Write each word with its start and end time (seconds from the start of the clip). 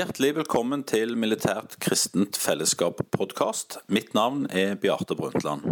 Hjertelig 0.00 0.30
velkommen 0.32 0.80
til 0.88 1.10
Militært 1.18 1.74
kristent 1.84 2.38
fellesskap-podkast. 2.40 3.74
Mitt 3.92 4.14
navn 4.16 4.46
er 4.48 4.78
Bjarte 4.80 5.12
Brundtland. 5.18 5.66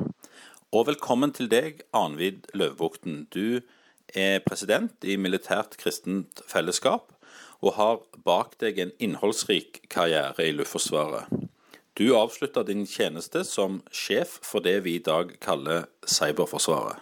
Og 0.69 0.83
velkommen 0.91 1.33
til 1.33 1.49
deg, 1.49 1.79
Anvid 1.97 2.51
Løvbukten. 2.53 3.23
Du 3.33 3.63
er 4.13 4.43
president 4.45 4.93
i 5.01 5.17
Militært 5.17 5.79
kristent 5.81 6.43
fellesskap 6.45 7.15
og 7.63 7.79
har 7.79 8.03
bak 8.27 8.59
deg 8.61 8.83
en 8.85 8.93
innholdsrik 9.01 9.87
karriere 9.89 10.45
i 10.45 10.53
Luftforsvaret. 10.59 11.25
Du 11.97 12.11
avslutta 12.19 12.67
din 12.69 12.85
tjeneste 12.85 13.47
som 13.49 13.81
sjef 13.89 14.43
for 14.45 14.61
det 14.61 14.83
vi 14.85 14.99
i 14.99 15.05
dag 15.09 15.39
kaller 15.41 15.89
Cyberforsvaret. 16.05 17.01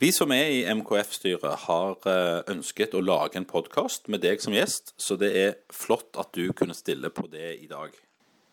Vi 0.00 0.08
som 0.16 0.32
er 0.32 0.46
i 0.48 0.60
MKF-styret, 0.64 1.66
har 1.66 2.06
eh, 2.08 2.38
ønsket 2.48 2.94
å 2.96 3.02
lage 3.04 3.36
en 3.36 3.44
podkast 3.44 4.06
med 4.08 4.22
deg 4.24 4.40
som 4.40 4.54
gjest, 4.56 4.94
så 4.96 5.18
det 5.20 5.28
er 5.36 5.58
flott 5.76 6.16
at 6.16 6.30
du 6.32 6.54
kunne 6.56 6.72
stille 6.72 7.10
på 7.12 7.26
det 7.28 7.50
i 7.60 7.68
dag. 7.68 7.92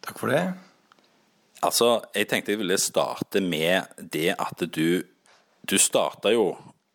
Takk 0.04 0.20
for 0.20 0.34
det. 0.34 0.42
Altså, 1.64 2.02
jeg 2.12 2.28
tenkte 2.28 2.52
jeg 2.52 2.60
ville 2.60 2.78
starte 2.78 3.40
med 3.40 3.88
det 3.98 4.34
at 4.36 4.66
du 4.68 5.06
Du 5.68 5.76
starta 5.76 6.32
jo 6.32 6.54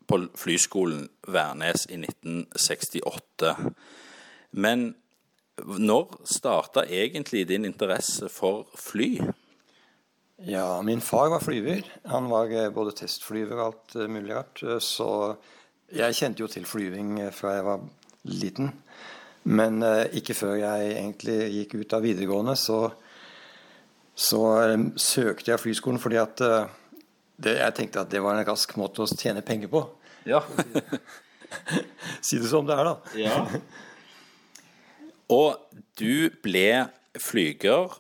på 0.09 0.17
flyskolen 0.41 1.09
Værnes 1.29 1.83
i 1.91 1.99
1968. 2.01 3.51
Men 4.53 4.95
når 5.61 6.23
starta 6.25 6.87
egentlig 6.89 7.49
din 7.49 7.65
interesse 7.69 8.29
for 8.33 8.65
fly? 8.73 9.19
Ja, 10.45 10.83
min 10.83 11.01
far 11.01 11.29
var 11.31 11.41
flyver. 11.41 11.83
Han 12.05 12.29
var 12.29 12.51
eh, 12.51 12.71
både 12.71 12.95
testflyver 12.99 13.61
og 13.61 13.67
alt 13.67 13.95
eh, 13.95 14.09
mulig 14.11 14.35
rart. 14.35 14.63
Eh, 14.67 14.81
så 14.83 15.37
jeg 15.95 16.17
kjente 16.19 16.43
jo 16.43 16.49
til 16.51 16.67
flyving 16.67 17.21
fra 17.37 17.53
jeg 17.55 17.67
var 17.67 17.85
liten. 18.27 18.73
Men 19.43 19.83
ikke 20.15 20.37
før 20.39 20.55
jeg 20.55 20.93
egentlig 20.95 21.37
gikk 21.51 21.73
ut 21.81 21.95
av 21.97 22.05
videregående, 22.07 22.55
så, 22.57 22.77
så 24.15 24.43
søkte 24.95 25.51
jeg 25.51 25.59
flyskolen 25.59 25.99
fordi 25.99 26.21
at 26.23 26.39
det, 27.43 27.57
jeg 27.59 27.75
tenkte 27.75 28.05
at 28.05 28.13
det 28.13 28.23
var 28.23 28.39
en 28.39 28.47
rask 28.47 28.77
måte 28.79 29.03
å 29.03 29.11
tjene 29.11 29.43
penger 29.43 29.73
på. 29.73 29.83
Ja. 30.31 30.45
si 32.25 32.39
det 32.39 32.53
som 32.53 32.71
det 32.71 32.79
er, 32.79 32.93
da. 32.93 32.95
Ja. 33.19 33.43
Og 35.35 35.83
du 35.99 36.31
ble 36.47 36.69
flyger, 37.19 37.99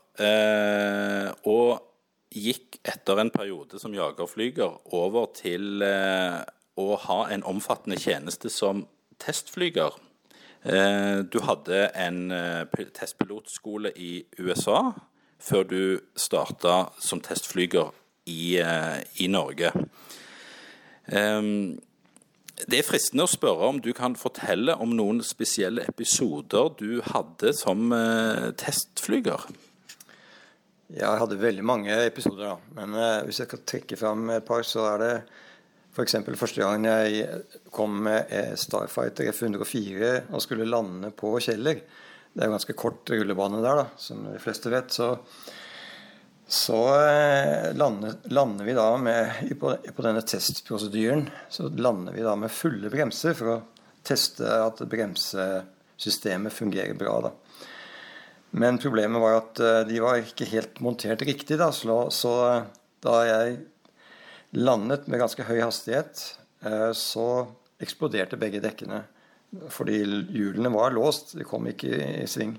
og 1.42 1.91
gikk 2.32 2.80
etter 2.88 3.20
en 3.20 3.30
periode 3.30 3.78
som 3.80 3.94
jagerflyger 3.94 4.94
over 4.96 5.28
til 5.36 5.84
eh, 5.84 6.40
å 6.80 6.96
ha 7.06 7.20
en 7.30 7.44
omfattende 7.44 7.98
tjeneste 8.00 8.50
som 8.50 8.86
testflyger. 9.22 9.94
Eh, 10.64 11.18
du 11.26 11.40
hadde 11.42 11.88
en 11.98 12.30
eh, 12.30 12.84
testpilotskole 12.94 13.92
i 13.96 14.24
USA 14.38 14.92
før 15.42 15.64
du 15.66 15.82
starta 16.14 16.92
som 17.02 17.20
testflyger 17.20 17.90
i, 18.30 18.60
i 19.18 19.26
Norge. 19.26 19.72
Eh, 21.10 21.42
det 22.62 22.78
er 22.78 22.86
fristende 22.86 23.26
å 23.26 23.30
spørre 23.30 23.72
om 23.72 23.80
du 23.82 23.90
kan 23.96 24.14
fortelle 24.14 24.76
om 24.78 24.92
noen 24.94 25.18
spesielle 25.26 25.82
episoder 25.90 26.70
du 26.78 27.00
hadde 27.08 27.50
som 27.58 27.90
testflyger? 28.60 29.48
Jeg 30.92 31.20
hadde 31.22 31.40
veldig 31.40 31.64
mange 31.64 31.94
episoder, 32.04 32.52
da. 32.52 32.74
Men 32.76 32.96
uh, 32.98 33.22
hvis 33.24 33.40
jeg 33.42 33.50
kan 33.52 33.64
trekke 33.68 33.96
fram 33.96 34.28
et 34.34 34.44
par, 34.44 34.64
så 34.66 34.84
er 34.90 35.02
det 35.02 35.12
f.eks. 35.92 36.18
første 36.36 36.60
gang 36.60 36.86
jeg 36.88 37.40
kom 37.72 37.98
med 38.06 38.30
Starfighter 38.60 39.28
F-104 39.32 40.12
og 40.32 40.44
skulle 40.44 40.68
lande 40.68 41.12
på 41.16 41.34
Kjeller. 41.40 41.82
Det 42.32 42.40
er 42.40 42.48
jo 42.48 42.56
ganske 42.56 42.76
kort 42.76 43.12
rullebane 43.12 43.60
der, 43.64 43.82
da, 43.82 43.86
som 44.00 44.24
de 44.24 44.38
fleste 44.40 44.72
vet. 44.72 44.92
Så, 44.92 45.10
så 46.48 46.80
uh, 46.92 47.72
lander, 47.76 48.18
lander, 48.32 48.68
vi 48.68 48.76
da 48.76 48.88
med 49.00 49.52
på, 49.60 49.74
på, 49.76 50.04
denne 50.04 50.24
testprosedyren 50.28 51.26
så 51.52 51.68
lander 51.72 52.16
vi 52.16 52.24
da 52.24 52.36
med 52.40 52.52
fulle 52.52 52.92
bremser 52.92 53.36
for 53.36 53.54
å 53.56 53.60
teste 54.04 54.44
at 54.44 54.80
bremsesystemet 54.92 56.52
fungerer 56.52 56.96
bra. 57.00 57.20
da. 57.28 57.32
Men 58.52 58.78
problemet 58.80 59.22
var 59.22 59.38
at 59.38 59.60
eh, 59.64 59.80
de 59.88 60.00
var 60.04 60.20
ikke 60.20 60.48
helt 60.50 60.80
montert 60.84 61.24
riktig. 61.24 61.56
Da, 61.60 61.70
så, 61.72 62.36
da 63.04 63.16
jeg 63.28 63.58
landet 64.52 65.08
med 65.08 65.22
ganske 65.22 65.46
høy 65.48 65.62
hastighet, 65.62 66.24
eh, 66.66 66.90
så 66.96 67.46
eksploderte 67.82 68.38
begge 68.40 68.60
dekkene. 68.64 69.02
Fordi 69.72 69.98
hjulene 70.32 70.72
var 70.72 70.92
låst, 70.92 71.34
de 71.36 71.48
kom 71.48 71.66
ikke 71.68 71.96
i 72.22 72.28
sving. 72.28 72.54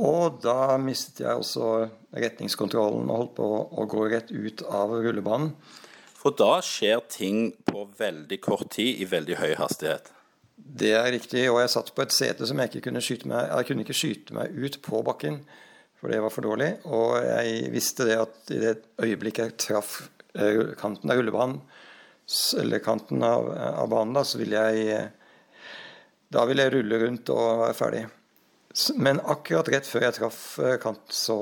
Og 0.00 0.40
da 0.44 0.78
mistet 0.80 1.20
jeg 1.24 1.40
også 1.40 1.88
retningskontrollen 2.16 3.10
og 3.12 3.18
holdt 3.18 3.34
på 3.36 3.48
å 3.76 3.88
gå 3.88 4.06
rett 4.12 4.32
ut 4.32 4.64
av 4.68 4.92
rullebanen. 5.04 5.52
For 6.16 6.36
da 6.38 6.60
skjer 6.64 7.00
ting 7.10 7.50
på 7.66 7.88
veldig 7.98 8.38
kort 8.44 8.70
tid 8.76 9.02
i 9.02 9.08
veldig 9.10 9.40
høy 9.40 9.54
hastighet? 9.58 10.12
Det 10.62 10.92
er 10.94 11.10
riktig. 11.14 11.44
Og 11.50 11.60
jeg 11.62 11.72
satt 11.74 11.92
på 11.94 12.04
et 12.04 12.14
sete 12.14 12.46
som 12.48 12.60
jeg 12.60 12.70
ikke 12.70 12.86
kunne 12.88 13.02
skyte 13.04 13.28
meg 13.30 13.50
Jeg 13.50 13.68
kunne 13.68 13.84
ikke 13.86 13.98
skyte 13.98 14.36
meg 14.36 14.54
ut 14.56 14.78
på 14.84 15.02
bakken, 15.06 15.42
for 15.98 16.12
det 16.12 16.22
var 16.22 16.34
for 16.34 16.46
dårlig. 16.46 16.70
Og 16.86 17.18
jeg 17.26 17.70
visste 17.74 18.08
det 18.08 18.18
at 18.22 18.54
i 18.54 18.60
det 18.62 18.76
øyeblikket 19.02 19.44
jeg 19.44 19.58
traff 19.66 19.98
eh, 20.34 20.72
kanten 20.80 21.12
av 21.12 21.20
rullebanen, 21.20 21.60
eller 22.62 22.80
kanten 22.80 23.24
av, 23.26 23.50
av 23.52 23.90
banen, 23.90 24.14
da, 24.16 24.22
så 24.24 24.38
ville 24.40 24.60
jeg 24.70 25.10
Da 26.32 26.46
ville 26.48 26.64
jeg 26.64 26.72
rulle 26.72 26.98
rundt 27.02 27.28
og 27.28 27.66
være 27.66 27.76
ferdig. 27.76 28.06
Men 28.96 29.18
akkurat 29.20 29.68
rett 29.68 29.84
før 29.84 30.06
jeg 30.06 30.16
traff 30.16 30.42
kant, 30.56 30.80
kanten, 30.80 31.12
så 31.12 31.36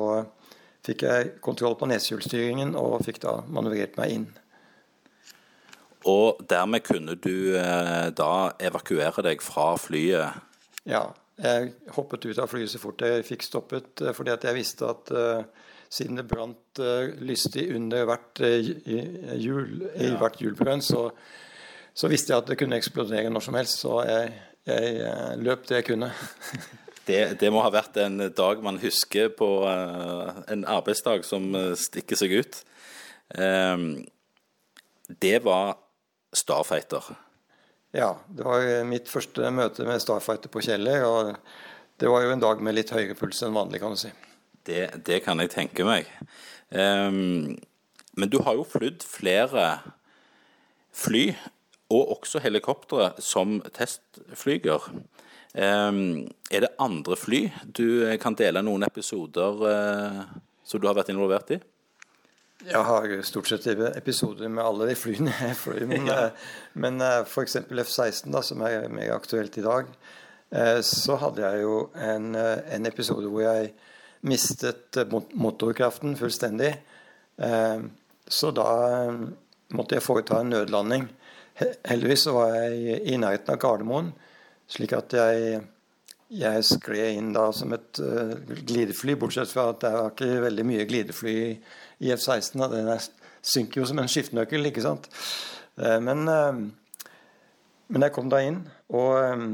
fikk 0.87 1.04
jeg 1.06 1.32
kontroll 1.44 1.76
på 1.78 1.87
neshjulstyringen 1.91 2.75
og 2.78 3.04
fikk 3.06 3.20
da 3.22 3.37
manøvrert 3.47 3.98
meg 4.00 4.14
inn. 4.16 4.26
Og 6.09 6.41
dermed 6.49 6.81
kunne 6.81 7.16
du 7.21 7.56
eh, 7.59 8.09
da 8.16 8.53
evakuere 8.61 9.25
deg 9.25 9.43
fra 9.44 9.75
flyet? 9.81 10.38
Ja, 10.88 11.11
jeg 11.41 11.75
hoppet 11.93 12.25
ut 12.25 12.41
av 12.41 12.49
flyet 12.49 12.72
så 12.72 12.81
fort 12.81 13.05
jeg 13.05 13.27
fikk 13.28 13.44
stoppet, 13.44 14.00
eh, 14.00 14.15
fordi 14.16 14.33
at 14.33 14.47
jeg 14.49 14.56
visste 14.56 14.88
at 14.88 15.12
uh, 15.12 15.69
siden 15.93 16.21
det 16.21 16.27
brant 16.31 16.81
lystig 17.21 17.66
under 17.75 18.06
hvert, 18.06 18.41
hjul, 18.41 19.81
i 19.99 20.12
hvert 20.21 20.38
hjulbrønn, 20.38 20.84
så, 20.87 21.09
så, 21.93 22.09
visste 22.09 22.32
jeg 22.32 22.44
at 22.44 22.53
det 22.53 22.56
kunne 22.61 22.78
eksplodere 22.78 23.32
når 23.32 23.43
som 23.43 23.59
helst. 23.59 23.82
Så 23.82 23.97
jeg, 24.06 24.31
jeg 24.71 25.41
løp 25.43 25.67
det 25.67 25.81
jeg 25.81 25.88
kunne. 25.88 26.12
det, 27.11 27.19
det, 27.43 27.50
må 27.50 27.65
ha 27.67 27.75
vært 27.75 27.99
en 28.05 28.22
dag 28.31 28.62
man 28.62 28.78
husker 28.81 29.34
på 29.34 29.50
en 29.67 30.62
arbeidsdag 30.62 31.27
som 31.27 31.50
stikker 31.75 32.22
seg 32.22 32.38
ut. 32.38 32.62
Um, 33.34 34.06
det 35.19 35.41
var 35.43 35.75
Starfighter? 36.33 37.05
Ja, 37.97 38.15
det 38.29 38.47
var 38.47 38.67
mitt 38.87 39.09
første 39.11 39.51
møte 39.55 39.87
med 39.89 40.03
Starfighter 40.03 40.53
på 40.53 40.63
Kjeller. 40.63 41.07
Og 41.09 41.33
det 42.01 42.11
var 42.11 42.25
jo 42.25 42.35
en 42.35 42.43
dag 42.43 42.63
med 42.63 42.77
litt 42.77 42.93
høyere 42.95 43.17
puls 43.19 43.43
enn 43.45 43.57
vanlig, 43.57 43.81
kan 43.83 43.97
du 43.97 44.01
si. 44.01 44.13
Det, 44.67 44.85
det 45.07 45.23
kan 45.25 45.41
jeg 45.43 45.53
tenke 45.55 45.87
meg. 45.87 46.11
Um, 46.71 47.57
men 48.17 48.31
du 48.31 48.41
har 48.47 48.59
jo 48.59 48.67
flydd 48.69 49.03
flere 49.07 49.81
fly, 50.95 51.31
og 51.91 52.13
også 52.19 52.43
helikoptre, 52.45 53.11
som 53.19 53.59
testflyger. 53.75 54.87
Um, 55.55 56.29
er 56.51 56.62
det 56.62 56.77
andre 56.79 57.17
fly 57.19 57.49
du 57.67 58.07
kan 58.23 58.37
dele 58.39 58.62
noen 58.62 58.87
episoder 58.87 59.65
uh, 59.67 60.21
som 60.62 60.79
du 60.79 60.87
har 60.87 60.95
vært 60.95 61.11
involvert 61.11 61.51
i? 61.57 61.59
Jeg 62.69 62.82
har 62.84 63.12
stort 63.25 63.48
sett 63.48 63.66
episoder 63.97 64.50
med 64.53 64.65
alle 64.65 64.91
de 64.91 64.97
flyene 64.98 65.32
jeg 65.32 65.56
fløy. 65.56 65.84
Men, 65.88 66.08
ja. 66.11 66.26
Eh, 66.26 66.49
men 66.82 67.00
eh, 67.05 67.20
f.eks. 67.25 67.56
F-16, 67.64 68.29
da, 68.35 68.43
som 68.44 68.64
er 68.67 68.88
mer 68.93 69.14
aktuelt 69.14 69.56
i 69.56 69.64
dag, 69.64 69.88
eh, 70.52 70.81
så 70.85 71.17
hadde 71.23 71.44
jeg 71.46 71.64
jo 71.64 71.79
en, 71.96 72.35
en 72.37 72.90
episode 72.90 73.31
hvor 73.32 73.46
jeg 73.46 73.73
mistet 74.29 74.99
motorkraften 75.40 76.12
fullstendig. 76.19 76.75
Så 78.29 78.50
da 78.52 78.67
måtte 79.73 79.96
jeg 79.96 80.05
foreta 80.05 80.43
en 80.43 80.52
nødlanding. 80.52 81.06
Heldigvis 81.88 82.26
var 82.29 82.52
jeg 82.58 82.99
i 83.08 83.17
nærheten 83.17 83.55
av 83.55 83.62
Gardermoen, 83.62 84.11
slik 84.69 84.93
at 84.93 85.17
jeg, 85.17 85.62
jeg 86.31 86.65
skled 86.67 87.19
inn 87.19 87.32
da 87.35 87.49
som 87.56 87.73
et 87.75 87.99
glidefly, 88.69 89.17
bortsett 89.19 89.50
fra 89.50 89.71
at 89.73 89.81
det 89.82 89.91
var 89.94 90.12
ikke 90.12 90.43
veldig 90.44 90.67
mye 90.69 90.85
glidefly 90.87 91.37
i 91.43 91.49
i 92.00 92.12
F-16. 92.15 92.67
Den 92.73 92.91
synker 93.43 93.82
jo 93.82 93.88
som 93.88 94.00
en 94.00 94.11
skiftenøkkel, 94.11 94.71
ikke 94.71 94.85
sant. 94.85 95.09
Uh, 95.81 95.99
men, 96.03 96.27
uh, 96.29 97.09
men 97.91 98.06
jeg 98.06 98.15
kom 98.17 98.31
da 98.32 98.43
inn, 98.44 98.62
og 98.93 99.17
um, 99.21 99.49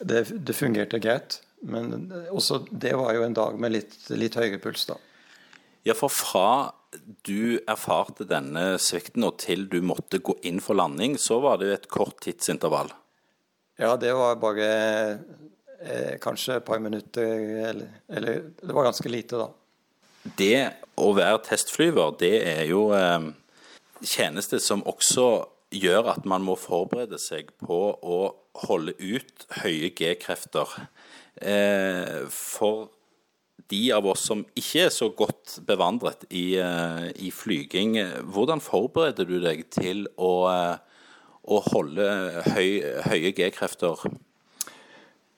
det, 0.00 0.26
det, 0.34 0.56
fungerte 0.58 1.02
greit. 1.02 1.40
Men 1.64 2.10
også 2.28 2.64
det 2.68 2.92
var 2.98 3.14
jo 3.16 3.24
en 3.24 3.36
dag 3.36 3.54
med 3.60 3.72
litt, 3.72 3.94
litt 4.12 4.36
høyere 4.36 4.60
puls, 4.60 4.84
da. 4.90 4.98
Ja, 5.84 5.94
for 5.96 6.12
fra 6.12 6.72
du 7.26 7.58
erfarte 7.68 8.26
denne 8.28 8.76
svikten 8.80 9.24
og 9.26 9.38
til 9.42 9.64
du 9.68 9.80
måtte 9.84 10.20
gå 10.24 10.36
inn 10.46 10.60
for 10.62 10.78
landing, 10.78 11.16
så 11.20 11.40
var 11.44 11.58
det 11.60 11.68
jo 11.68 11.78
et 11.78 11.88
kort 11.92 12.20
tidsintervall? 12.24 12.92
Ja, 13.80 13.96
det 13.98 14.12
var 14.14 14.38
bare 14.38 14.68
eh, 15.84 16.16
kanskje 16.22 16.58
et 16.58 16.66
par 16.66 16.80
minutter, 16.82 17.46
eller, 17.70 18.00
eller, 18.08 18.50
Det 18.60 18.74
var 18.74 18.90
ganske 18.90 19.12
lite, 19.12 19.38
da. 19.38 19.48
Det 20.38 20.60
å 20.96 21.12
være 21.16 21.42
testflyver, 21.44 22.14
det 22.20 22.34
er 22.48 22.64
jo 22.70 22.88
eh, 22.96 23.30
tjeneste 24.04 24.60
som 24.62 24.84
også 24.88 25.28
gjør 25.74 26.12
at 26.14 26.26
man 26.28 26.44
må 26.46 26.56
forberede 26.60 27.18
seg 27.20 27.50
på 27.62 27.78
å 27.98 28.18
holde 28.68 28.94
ut 29.00 29.46
høye 29.62 29.90
G-krefter. 29.96 30.70
Eh, 31.42 32.26
for 32.30 32.88
de 33.72 33.82
av 33.96 34.06
oss 34.06 34.26
som 34.28 34.44
ikke 34.58 34.86
er 34.86 34.92
så 34.94 35.08
godt 35.16 35.58
bevandret 35.66 36.26
i, 36.30 36.56
eh, 36.60 37.08
i 37.16 37.30
flyging, 37.34 37.96
hvordan 38.30 38.62
forbereder 38.62 39.26
du 39.28 39.40
deg 39.40 39.64
til 39.70 40.06
å, 40.16 40.34
eh, 40.52 40.76
å 41.48 41.60
holde 41.72 42.42
høy, 42.54 42.82
høye 43.08 43.32
G-krefter? 43.34 44.06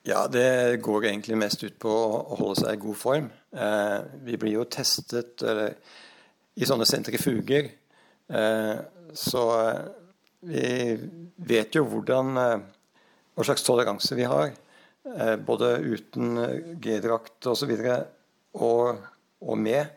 Ja, 0.07 0.21
det 0.31 0.79
går 0.85 1.09
egentlig 1.09 1.35
mest 1.39 1.63
ut 1.65 1.75
på 1.83 1.91
å 1.91 2.37
holde 2.39 2.61
seg 2.61 2.77
i 2.77 2.79
god 2.79 2.95
form. 2.95 3.25
Eh, 3.51 3.97
vi 4.23 4.37
blir 4.39 4.53
jo 4.53 4.67
testet 4.71 5.43
eller, 5.43 5.73
i 6.55 6.67
sånne 6.69 6.87
sentrifuger. 6.87 7.67
Eh, 8.31 8.77
så 9.11 9.43
eh, 9.59 10.15
vi 10.47 10.71
vet 11.49 11.75
jo 11.75 11.83
hvordan 11.91 12.39
eh, 12.39 12.55
hva 13.35 13.47
slags 13.49 13.67
toleranse 13.67 14.15
vi 14.15 14.29
har. 14.31 14.55
Eh, 15.11 15.35
både 15.43 15.73
uten 15.83 16.39
G-drakt 16.79 17.51
osv. 17.51 17.75
Og, 17.75 18.63
og, 18.63 19.03
og 19.43 19.59
med. 19.59 19.91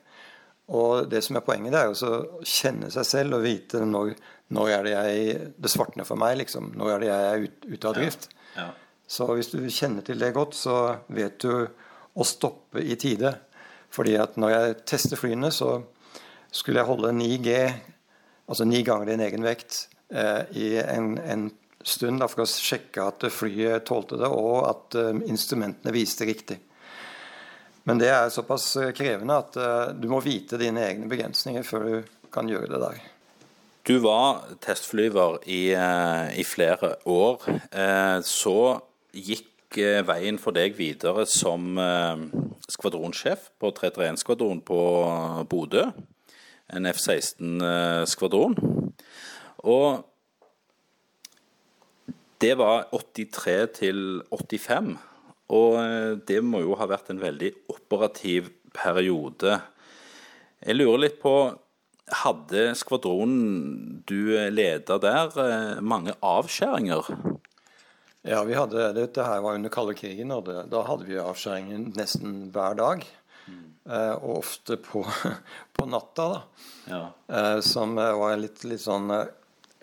Og 0.74 1.06
det 1.10 1.22
som 1.26 1.38
er 1.38 1.46
poenget, 1.46 1.74
det 1.74 1.86
er 1.86 1.94
å 1.94 2.42
kjenne 2.46 2.90
seg 2.90 3.06
selv 3.06 3.38
og 3.38 3.46
vite 3.46 3.86
når, 3.86 4.16
når 4.58 4.74
er 4.74 4.86
det 4.86 4.98
jeg 4.98 5.40
det 5.54 5.70
svartner 5.70 6.06
for 6.08 6.18
meg. 6.18 6.40
liksom. 6.42 6.74
Når 6.74 6.96
er 6.96 7.02
det 7.02 7.14
jeg 7.14 7.30
er 7.30 7.46
ute 7.46 7.74
ut 7.76 7.90
av 7.92 8.00
drift. 8.02 8.32
Ja. 8.58 8.66
Ja. 8.66 8.70
Så 9.10 9.26
hvis 9.34 9.50
du 9.50 9.58
kjenner 9.66 10.04
til 10.06 10.20
det 10.22 10.30
godt, 10.36 10.54
så 10.54 10.76
vet 11.10 11.40
du 11.42 11.50
å 12.14 12.26
stoppe 12.26 12.82
i 12.82 12.94
tide. 12.94 13.32
Fordi 13.90 14.14
at 14.22 14.36
når 14.38 14.52
jeg 14.54 14.76
tester 14.86 15.18
flyene, 15.18 15.50
så 15.50 15.80
skulle 16.54 16.78
jeg 16.78 16.86
holde 16.86 17.10
9G, 17.16 17.56
altså 18.46 18.66
ni 18.68 18.84
ganger 18.86 19.10
din 19.10 19.24
egen 19.26 19.46
vekt, 19.46 19.88
eh, 20.14 20.44
i 20.54 20.68
en, 20.82 21.16
en 21.18 21.48
stund 21.82 22.22
da, 22.22 22.28
for 22.30 22.44
å 22.44 22.50
sjekke 22.50 23.06
at 23.10 23.26
flyet 23.34 23.88
tålte 23.88 24.18
det, 24.20 24.28
og 24.30 24.68
at 24.68 24.98
uh, 25.00 25.22
instrumentene 25.26 25.94
viste 25.94 26.28
riktig. 26.28 26.58
Men 27.88 27.98
det 27.98 28.10
er 28.12 28.30
såpass 28.30 28.66
eh, 28.76 28.92
krevende 28.94 29.38
at 29.40 29.56
du 29.96 30.04
må 30.12 30.20
vite 30.22 30.58
dine 30.60 30.84
egne 30.84 31.08
begrensninger 31.10 31.64
før 31.66 31.86
du 31.88 32.28
kan 32.30 32.50
gjøre 32.50 32.68
det 32.74 32.82
der. 32.82 33.00
Du 33.88 33.96
var 34.04 34.44
testflyver 34.62 35.40
i, 35.48 35.72
i 35.72 36.44
flere 36.44 36.92
år. 37.08 37.46
så 38.28 38.58
gikk 39.14 39.78
eh, 39.80 40.00
veien 40.06 40.38
for 40.40 40.54
deg 40.56 40.76
videre 40.78 41.26
som 41.28 41.78
eh, 41.80 42.22
skvadronsjef 42.70 43.50
på 43.60 43.72
331-skvadron 43.76 44.62
på 44.66 44.80
Bodø. 45.50 45.88
En 46.70 46.86
F-16-skvadron. 46.86 48.54
Og 49.66 50.04
det 52.40 52.54
var 52.56 52.86
83 52.94 53.56
til 53.80 54.22
85. 54.30 54.94
Og 55.56 55.80
eh, 55.82 56.12
det 56.28 56.40
må 56.46 56.62
jo 56.64 56.78
ha 56.78 56.88
vært 56.90 57.10
en 57.12 57.22
veldig 57.22 57.52
operativ 57.74 58.52
periode. 58.76 59.58
Jeg 60.60 60.78
lurer 60.78 61.06
litt 61.08 61.20
på 61.22 61.34
Hadde 62.10 62.72
skvadronen 62.74 64.00
du 64.02 64.32
leda 64.50 64.96
der, 64.98 65.28
mange 65.78 66.10
avskjæringer? 66.26 67.06
Ja, 68.22 68.42
vi 68.44 68.54
hadde, 68.54 68.90
dette 68.92 69.24
her 69.24 69.40
var 69.40 69.56
under 69.56 69.72
kalde 69.72 69.94
krigen, 69.96 70.32
og 70.34 70.44
det, 70.44 70.66
da 70.72 70.82
hadde 70.84 71.06
vi 71.08 71.16
avskjæringer 71.20 71.86
nesten 71.96 72.50
hver 72.52 72.76
dag. 72.76 73.04
Mm. 73.46 73.62
Eh, 73.88 74.14
og 74.18 74.42
ofte 74.42 74.76
på, 74.76 75.04
på 75.76 75.86
natta, 75.88 76.26
da. 76.34 76.40
Ja. 76.90 77.02
Eh, 77.32 77.60
som 77.64 77.96
var 77.96 78.36
litt, 78.40 78.64
litt 78.68 78.82
sånn 78.84 79.08
eh, 79.16 79.30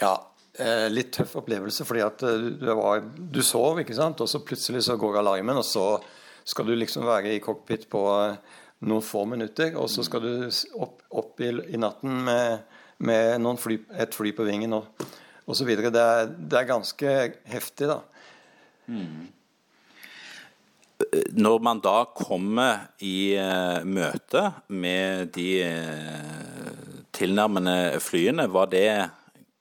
Ja, 0.04 0.14
eh, 0.62 0.86
litt 0.92 1.16
tøff 1.18 1.34
opplevelse. 1.42 1.88
Fordi 1.88 2.04
at 2.06 2.26
eh, 2.30 2.46
du, 2.62 2.68
var, 2.78 3.02
du 3.18 3.42
sov, 3.42 3.82
ikke 3.82 3.98
sant, 3.98 4.22
og 4.22 4.30
så 4.30 4.44
plutselig 4.46 4.84
så 4.86 5.00
går 5.02 5.18
alarmen, 5.24 5.58
og 5.58 5.66
så 5.66 5.88
skal 6.48 6.70
du 6.70 6.76
liksom 6.78 7.08
være 7.08 7.34
i 7.34 7.42
cockpit 7.44 7.88
på 7.90 8.04
eh, 8.20 8.60
noen 8.86 9.02
få 9.02 9.24
minutter, 9.26 9.74
og 9.82 9.90
så 9.90 10.06
skal 10.06 10.22
du 10.22 10.34
opp, 10.78 11.02
opp 11.10 11.42
i, 11.42 11.50
i, 11.74 11.80
natten 11.82 12.22
med, 12.28 12.68
med 13.02 13.50
fly, 13.58 13.80
et 13.98 14.14
fly 14.14 14.36
på 14.38 14.46
vingen 14.46 14.78
og 14.78 15.08
osv. 15.50 15.74
Det, 15.82 16.06
det 16.38 16.62
er 16.62 16.70
ganske 16.70 17.16
heftig, 17.50 17.90
da. 17.90 18.04
Mm. 18.88 19.28
Når 21.38 21.60
man 21.62 21.82
da 21.84 22.02
kommer 22.18 22.88
i 23.06 23.38
uh, 23.38 23.84
møte 23.86 24.48
med 24.74 25.34
de 25.36 25.50
uh, 25.68 27.02
tilnærmende 27.16 28.00
flyene, 28.02 28.48
var 28.50 28.72
det 28.72 28.90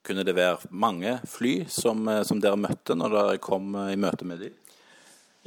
kunne 0.06 0.24
det 0.24 0.36
være 0.36 0.70
mange 0.70 1.16
fly 1.28 1.58
som, 1.68 2.06
uh, 2.08 2.22
som 2.24 2.40
dere 2.40 2.58
møtte 2.60 2.96
når 2.96 3.18
dere 3.18 3.42
kom 3.42 3.74
i 3.84 3.98
møte 4.00 4.28
med 4.28 4.46
dem? 4.46 4.54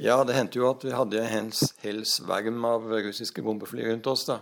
Ja, 0.00 0.22
det 0.24 0.36
hendte 0.36 0.60
jo 0.60 0.70
at 0.70 0.84
vi 0.86 0.94
hadde 0.96 1.24
en 1.26 1.50
hel 1.82 2.04
sverm 2.08 2.62
av 2.64 2.86
russiske 2.88 3.42
bombefly 3.44 3.84
rundt 3.90 4.06
oss. 4.08 4.30
da. 4.30 4.38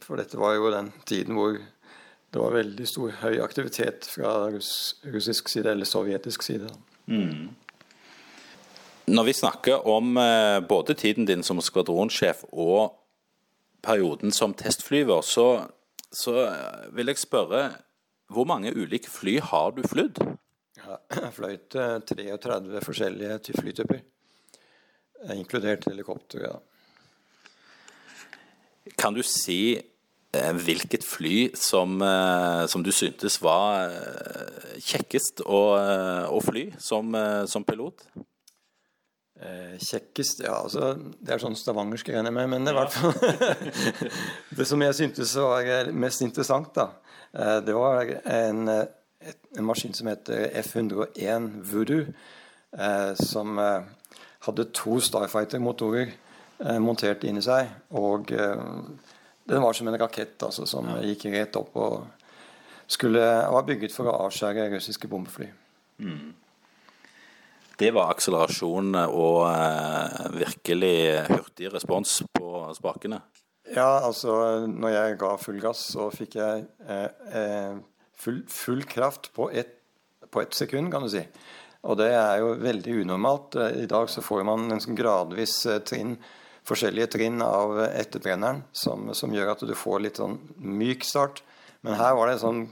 For 0.00 0.16
dette 0.16 0.38
var 0.40 0.54
jo 0.56 0.70
den 0.72 0.88
tiden 1.04 1.36
hvor 1.36 1.58
det 2.32 2.40
var 2.40 2.54
veldig 2.56 2.86
stor 2.88 3.12
høy 3.22 3.38
aktivitet 3.44 4.08
fra 4.08 4.32
russisk 4.48 5.48
side, 5.52 5.70
eller 5.72 5.88
sovjetisk 5.88 6.46
side. 6.46 6.70
Mm. 7.04 7.50
Når 9.08 9.24
vi 9.24 9.32
snakker 9.32 9.86
om 9.88 10.16
eh, 10.20 10.60
både 10.68 10.94
tiden 10.94 11.24
din 11.24 11.42
som 11.42 11.60
skvadronsjef 11.64 12.42
og 12.52 12.98
perioden 13.84 14.34
som 14.34 14.52
testflyver, 14.52 15.22
så, 15.24 15.64
så 16.12 16.34
vil 16.92 17.08
jeg 17.08 17.22
spørre 17.22 17.62
hvor 18.28 18.44
mange 18.44 18.74
ulike 18.76 19.08
fly 19.08 19.38
har 19.40 19.72
du 19.76 19.82
flydd? 19.88 20.20
Jeg 21.14 21.32
fløy 21.36 21.56
33 21.72 22.58
eh, 22.58 22.84
forskjellige 22.84 23.56
flytyper, 23.56 24.04
eh, 25.24 25.36
inkludert 25.38 25.88
helikopter. 25.88 26.44
Ja. 26.44 26.56
Kan 28.98 29.16
du 29.16 29.24
si 29.24 29.78
hvilket 30.28 31.06
fly 31.08 31.54
som, 31.56 31.94
som, 32.68 32.82
du 32.84 32.90
syntes 32.92 33.38
var 33.40 33.88
kjekkest 34.76 35.40
å, 35.40 35.60
å 36.28 36.40
fly 36.44 36.66
som, 36.84 37.16
som 37.48 37.64
pilot? 37.64 38.04
Eh, 39.40 39.78
kjekkest 39.78 40.40
Ja, 40.42 40.56
altså, 40.64 40.96
det 40.98 41.34
er 41.34 41.42
sånn 41.42 41.56
stavangersk, 41.58 42.10
jeg 42.10 42.34
med. 42.34 42.48
Men 42.50 42.66
det, 42.66 42.74
ja. 42.74 42.86
fall, 42.90 43.12
det 44.58 44.66
som 44.66 44.82
jeg 44.82 44.96
syntes 44.98 45.34
var 45.38 45.92
mest 45.94 46.24
interessant, 46.26 46.72
da, 46.74 46.88
eh, 47.32 47.58
det 47.62 47.76
var 47.76 48.10
en, 48.18 48.64
en 48.68 49.68
maskin 49.68 49.94
som 49.94 50.10
heter 50.10 50.50
F101 50.64 51.52
Voodoo. 51.70 52.08
Eh, 52.74 53.12
som 53.16 53.58
hadde 53.58 54.66
to 54.76 54.98
Starfighter-motorer 55.02 56.10
montert 56.82 57.22
inni 57.24 57.40
seg. 57.44 57.70
Og 57.96 58.28
den 58.28 59.62
var 59.62 59.76
som 59.76 59.88
en 59.88 59.96
rakett 60.00 60.42
altså, 60.42 60.66
som 60.66 60.90
gikk 61.04 61.28
rett 61.32 61.56
opp 61.58 61.78
og 61.78 61.94
skulle, 62.90 63.22
var 63.22 63.66
bygget 63.68 63.94
for 63.94 64.10
å 64.10 64.18
avskjære 64.26 64.66
russiske 64.74 65.10
bombefly. 65.10 65.48
Mm 66.02 66.34
det 67.78 67.92
var 67.94 68.10
akselerasjon 68.12 68.96
og 69.06 69.44
eh, 69.52 70.24
virkelig 70.34 70.96
hurtig 71.28 71.70
respons 71.72 72.20
på 72.34 72.64
spakene? 72.74 73.20
Ja, 73.68 74.00
altså 74.00 74.64
når 74.66 74.94
jeg 74.94 75.18
ga 75.20 75.34
full 75.38 75.60
gass, 75.62 75.84
så 75.92 76.08
fikk 76.14 76.38
jeg 76.40 76.66
eh, 76.88 77.06
eh 77.42 77.78
full, 78.18 78.40
full, 78.50 78.82
kraft 78.82 79.30
på 79.34 79.50
ett 79.54 79.76
et 80.28 80.54
sekund, 80.54 80.90
kan 80.92 81.02
du 81.02 81.08
si. 81.08 81.22
Og 81.88 81.96
det 81.96 82.10
er 82.12 82.40
jo 82.42 82.50
veldig 82.60 82.96
unormalt. 83.00 83.54
I 83.80 83.86
dag 83.88 84.10
så 84.10 84.20
får 84.20 84.42
man 84.44 84.66
en 84.74 84.82
sånn 84.82 84.98
gradvis 84.98 85.54
eh, 85.70 85.78
trinn, 85.80 86.16
forskjellige 86.68 87.12
trinn 87.14 87.40
av 87.40 87.78
etterbrenneren 87.86 88.64
som, 88.76 89.06
som, 89.16 89.32
gjør 89.32 89.54
at 89.54 89.62
du 89.64 89.72
får 89.78 90.02
litt 90.04 90.20
sånn 90.20 90.36
myk 90.58 91.06
start. 91.06 91.40
Men 91.86 91.96
her 91.96 92.18
var 92.18 92.28
det 92.28 92.42
sånn, 92.42 92.66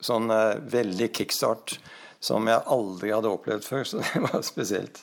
sånn 0.00 0.30
veldig 0.72 1.10
kickstart 1.18 1.76
som 2.22 2.46
jeg 2.46 2.66
aldri 2.70 3.12
hadde 3.12 3.30
opplevd 3.32 3.66
før. 3.66 3.86
Så 3.88 4.02
det 4.02 4.22
var 4.28 4.42
spesielt. 4.46 5.02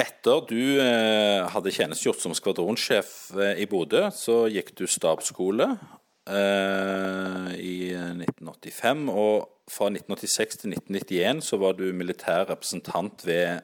Etter 0.00 0.44
du 0.48 0.62
eh, 0.80 1.42
hadde 1.52 1.72
tjenestegjort 1.74 2.22
som 2.22 2.34
skvadronsjef 2.36 3.10
eh, 3.36 3.58
i 3.60 3.66
Bodø, 3.68 4.06
så 4.16 4.46
gikk 4.48 4.72
du 4.78 4.86
stabsskole 4.88 5.66
eh, 5.68 7.50
i 7.60 7.76
1985. 7.92 9.04
Og 9.12 9.50
fra 9.68 9.90
1986 9.92 10.62
til 10.62 10.78
1991 10.78 11.44
så 11.50 11.60
var 11.60 11.76
du 11.76 11.84
militær 11.92 12.46
representant 12.48 13.26
ved 13.28 13.60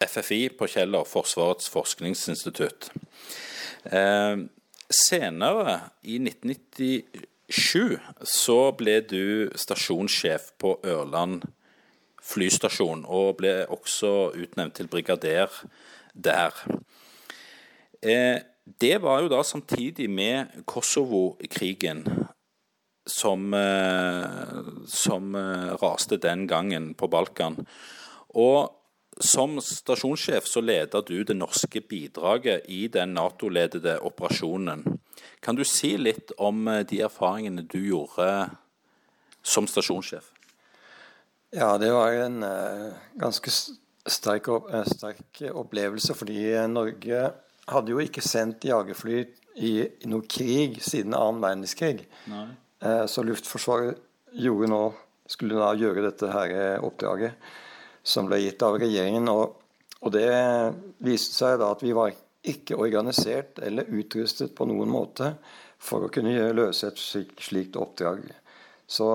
FFI 0.00 0.48
på 0.56 0.66
Kjeller, 0.72 1.06
Forsvarets 1.06 1.70
forskningsinstitutt. 1.70 2.90
Eh, 3.92 4.36
senere, 4.90 5.76
i 6.02 6.18
1997, 7.50 7.98
så 8.22 8.72
ble 8.78 9.00
du 9.02 9.50
stasjonssjef 9.58 10.52
på 10.58 10.78
Ørland 10.86 11.42
flystasjon, 12.22 13.04
og 13.08 13.36
ble 13.40 13.64
også 13.68 14.32
utnevnt 14.38 14.76
til 14.78 14.88
brigader 14.88 15.50
der. 16.14 16.54
Eh, 18.02 18.38
det 18.80 19.02
var 19.02 19.22
jo 19.22 19.28
da 19.32 19.42
samtidig 19.42 20.08
med 20.10 20.62
Kosovo-krigen 20.66 22.04
som, 23.06 23.54
eh, 23.54 24.28
som 24.86 25.34
eh, 25.34 25.74
raste 25.82 26.16
den 26.16 26.46
gangen 26.46 26.94
på 26.94 27.08
Balkan. 27.08 27.66
Og 28.28 28.70
som 29.20 29.58
stasjonssjef 29.60 30.46
så 30.46 30.62
leder 30.62 31.02
du 31.02 31.24
det 31.24 31.36
norske 31.36 31.80
bidraget 31.80 32.68
i 32.68 32.86
den 32.88 33.14
Nato-ledede 33.14 33.98
operasjonen. 34.00 35.00
Kan 35.40 35.56
du 35.56 35.64
si 35.64 35.94
litt 35.96 36.34
om 36.38 36.68
eh, 36.68 36.82
de 36.88 37.00
erfaringene 37.06 37.64
du 37.64 37.78
gjorde 37.80 38.26
som 39.42 39.68
stasjonssjef? 39.70 40.32
Ja, 41.50 41.78
det 41.82 41.90
var 41.90 42.14
en 42.14 42.42
uh, 42.46 42.92
ganske 43.18 43.50
sterk, 43.50 44.48
uh, 44.48 44.84
sterk, 44.86 45.40
opplevelse. 45.50 46.14
Fordi 46.14 46.44
Norge 46.70 47.24
hadde 47.70 47.94
jo 47.94 48.02
ikke 48.02 48.22
sendt 48.22 48.68
jagerfly 48.68 49.24
i, 49.56 49.72
i 49.82 50.10
noe 50.10 50.28
krig 50.30 50.78
siden 50.84 51.16
annen 51.16 51.42
verdenskrig. 51.42 52.04
Uh, 52.30 53.06
så 53.10 53.24
Luftforsvaret 53.26 53.98
gjorde 54.30 54.70
nå, 54.70 54.82
skulle 55.30 55.58
da 55.58 55.72
gjøre 55.78 56.06
dette 56.06 56.30
her 56.30 56.84
oppdraget 56.86 57.50
som 58.06 58.28
ble 58.30 58.40
gitt 58.44 58.62
av 58.66 58.78
regjeringen. 58.78 59.26
Og, 59.32 59.58
og 60.00 60.14
det 60.14 60.30
viste 61.02 61.34
seg 61.34 61.58
da 61.60 61.72
at 61.74 61.82
vi 61.82 61.94
var 61.96 62.12
ikke 62.12 62.29
organisert 62.74 63.58
eller 63.58 63.88
utrustet 63.88 64.54
på 64.56 64.66
noen 64.68 64.90
måte 64.90 65.34
for 65.80 66.06
å 66.06 66.12
kunne 66.12 66.52
løse 66.56 66.88
et 66.88 67.00
slikt, 67.00 67.76
oppdrag. 67.76 68.24
Så 68.86 69.08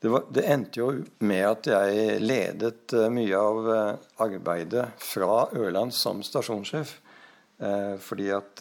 det, 0.00 0.08
var, 0.08 0.24
det, 0.30 0.44
endte 0.46 0.80
jo 0.80 0.88
med 1.24 1.44
at 1.48 1.68
jeg 1.72 2.20
ledet 2.22 2.94
uh, 2.94 3.08
mye 3.12 3.40
av 3.40 3.68
uh, 3.68 3.94
arbeidet 4.24 4.86
fra 5.02 5.48
Ørland 5.56 5.94
som 5.94 6.22
stasjonssjef. 6.24 6.98
Fordi 7.58 8.28
at 8.30 8.60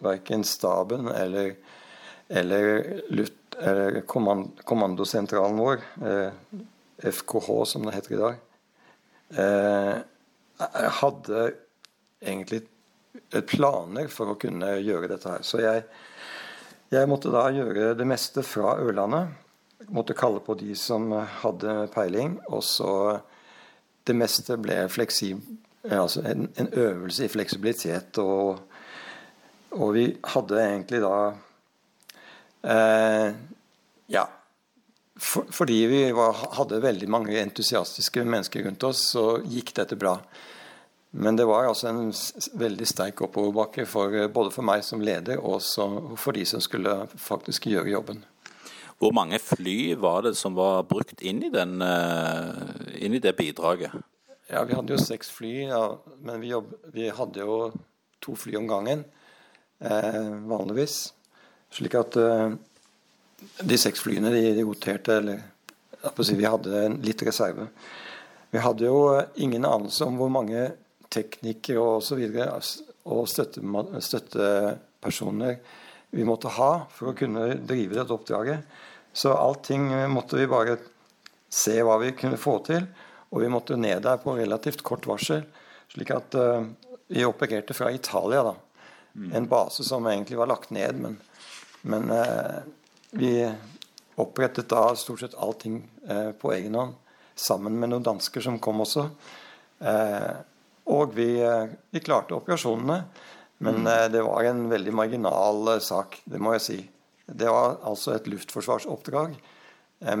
verken 0.00 0.40
staben 0.48 1.10
eller, 1.12 1.50
eller, 2.32 2.78
Lutt, 3.12 3.58
eller 3.60 3.98
kommand, 4.08 4.62
kommandosentralen 4.64 5.60
vår 5.60 5.82
FKH, 7.02 7.64
som 7.64 7.84
det 7.86 7.94
heter 7.94 8.14
i 8.14 8.20
dag, 8.20 8.34
eh, 9.36 9.96
hadde 11.00 11.52
egentlig 12.20 12.64
planer 13.48 14.08
for 14.12 14.32
å 14.32 14.38
kunne 14.40 14.76
gjøre 14.82 15.10
dette 15.10 15.32
her. 15.32 15.44
Så 15.46 15.60
jeg, 15.62 15.84
jeg 16.92 17.10
måtte 17.10 17.32
da 17.34 17.48
gjøre 17.54 17.92
det 17.98 18.06
meste 18.08 18.44
fra 18.46 18.76
Ørlandet. 18.82 19.34
Måtte 19.94 20.16
kalle 20.18 20.42
på 20.44 20.56
de 20.58 20.74
som 20.78 21.10
hadde 21.42 21.80
peiling. 21.94 22.38
Og 22.48 22.64
så 22.66 22.92
Det 24.08 24.14
meste 24.16 24.56
ble 24.56 24.86
fleksib, 24.88 25.42
altså 25.84 26.22
en, 26.24 26.46
en 26.56 26.70
øvelse 26.72 27.26
i 27.26 27.28
fleksibilitet. 27.28 28.16
Og, 28.22 28.56
og 29.76 29.90
vi 29.92 30.06
hadde 30.32 30.62
egentlig 30.62 31.02
da 31.04 31.18
eh, 32.64 33.36
Ja, 34.08 34.24
for, 35.18 35.44
fordi 35.52 35.82
vi 35.90 36.00
var, 36.16 36.40
hadde 36.56 36.80
veldig 36.80 37.08
mange 37.12 37.36
entusiastiske 37.36 38.24
mennesker 38.24 38.64
rundt 38.64 38.88
oss, 38.88 39.10
så 39.12 39.42
gikk 39.44 39.74
dette 39.76 39.98
bra. 40.00 40.16
Men 41.10 41.36
det 41.36 41.46
var 41.48 41.64
altså 41.64 41.88
en 41.88 42.12
veldig 42.60 42.86
sterk 42.86 43.22
oppoverbakke 43.24 43.86
for, 43.88 44.12
både 44.28 44.52
for 44.52 44.66
meg 44.66 44.82
som 44.84 45.00
leder 45.00 45.40
og 45.40 45.62
for 46.20 46.36
de 46.36 46.44
som 46.46 46.60
skulle 46.60 47.06
faktisk 47.16 47.70
gjøre 47.70 47.94
jobben. 47.94 48.20
Hvor 48.98 49.14
mange 49.14 49.38
fly 49.38 49.94
var 49.94 50.24
det 50.26 50.34
som 50.36 50.56
var 50.58 50.82
brukt 50.90 51.22
inn 51.22 51.40
i, 51.46 51.52
den, 51.54 51.78
eh, 51.82 53.04
inn 53.06 53.14
i 53.14 53.22
det 53.22 53.36
bidraget? 53.38 53.94
Ja, 54.50 54.64
Vi 54.64 54.74
hadde 54.74 54.92
jo 54.92 54.98
seks 54.98 55.30
fly, 55.30 55.68
ja, 55.68 55.82
men 56.18 56.40
vi, 56.40 56.50
jobb, 56.50 56.72
vi, 56.92 57.06
hadde 57.14 57.44
jo 57.44 57.58
to 58.20 58.34
fly 58.34 58.56
om 58.58 58.66
gangen 58.66 59.04
eh, 59.78 60.28
vanligvis. 60.50 61.12
Slik 61.70 61.94
at 61.94 62.16
eh, 62.18 62.56
de 63.62 63.78
seks 63.78 64.02
flyene 64.02 64.32
de, 64.34 64.42
de 64.56 64.66
roterte, 64.66 65.20
eller 65.22 65.44
si, 66.24 66.34
vi 66.34 66.48
hadde 66.48 66.88
litt 67.04 67.22
reserve. 67.28 67.68
Vi 68.50 68.64
hadde 68.64 68.88
jo 68.88 68.98
ingen 69.36 69.68
anelse 69.68 70.08
om 70.08 70.18
hvor 70.18 70.32
mange 70.32 70.72
teknikere 71.12 71.80
og 71.80 72.02
osv. 72.02 72.24
og 73.08 73.28
støtte, 73.28 73.62
støttepersoner 74.04 75.58
vi 76.10 76.24
måtte 76.24 76.52
ha 76.56 76.72
for 76.92 77.10
å 77.10 77.16
kunne 77.16 77.58
drive 77.68 77.98
dette 77.98 78.14
oppdraget. 78.14 78.64
Så 79.12 79.32
allting 79.34 79.90
måtte 80.12 80.38
vi 80.38 80.48
bare 80.48 80.78
se 81.52 81.76
hva 81.84 81.98
vi 82.00 82.14
kunne 82.16 82.40
få 82.40 82.58
til. 82.64 82.86
Og 83.28 83.42
vi 83.42 83.50
måtte 83.52 83.76
ned 83.76 84.02
der 84.06 84.20
på 84.22 84.36
relativt 84.38 84.82
kort 84.86 85.08
varsel. 85.08 85.44
Slik 85.92 86.12
at 86.14 86.36
uh, 86.38 86.64
vi 87.12 87.24
opererte 87.28 87.76
fra 87.76 87.90
Italia, 87.92 88.44
da. 88.46 88.54
Mm. 89.18 89.32
En 89.36 89.48
base 89.50 89.84
som 89.84 90.06
egentlig 90.08 90.38
var 90.38 90.48
lagt 90.48 90.70
ned, 90.72 90.96
men, 91.02 91.18
men 91.88 92.08
uh, 92.12 92.60
vi 93.10 93.32
opprettet 94.18 94.68
da 94.70 94.94
stort 94.96 95.24
sett 95.24 95.36
allting 95.36 95.82
uh, 96.08 96.32
på 96.36 96.52
egen 96.56 96.76
hånd, 96.78 96.96
sammen 97.38 97.76
med 97.80 97.92
noen 97.92 98.06
dansker 98.06 98.44
som 98.44 98.56
kom 98.62 98.80
også. 98.82 99.04
Eh, 99.78 100.30
og 100.88 101.14
vi, 101.16 101.30
eh, 101.44 101.74
vi, 101.92 102.02
klarte 102.04 102.36
operasjonene, 102.36 102.98
men 103.64 103.82
mm. 103.82 104.12
det 104.12 104.22
var 104.22 104.46
en 104.46 104.68
veldig 104.70 104.94
marginal 104.94 105.80
sak, 105.82 106.20
det 106.30 106.38
må 106.38 106.54
jeg 106.54 106.64
si. 106.64 106.78
Det 107.26 107.48
var 107.50 107.80
altså 107.86 108.14
et 108.14 108.28
luftforsvarsoppdrag 108.30 109.34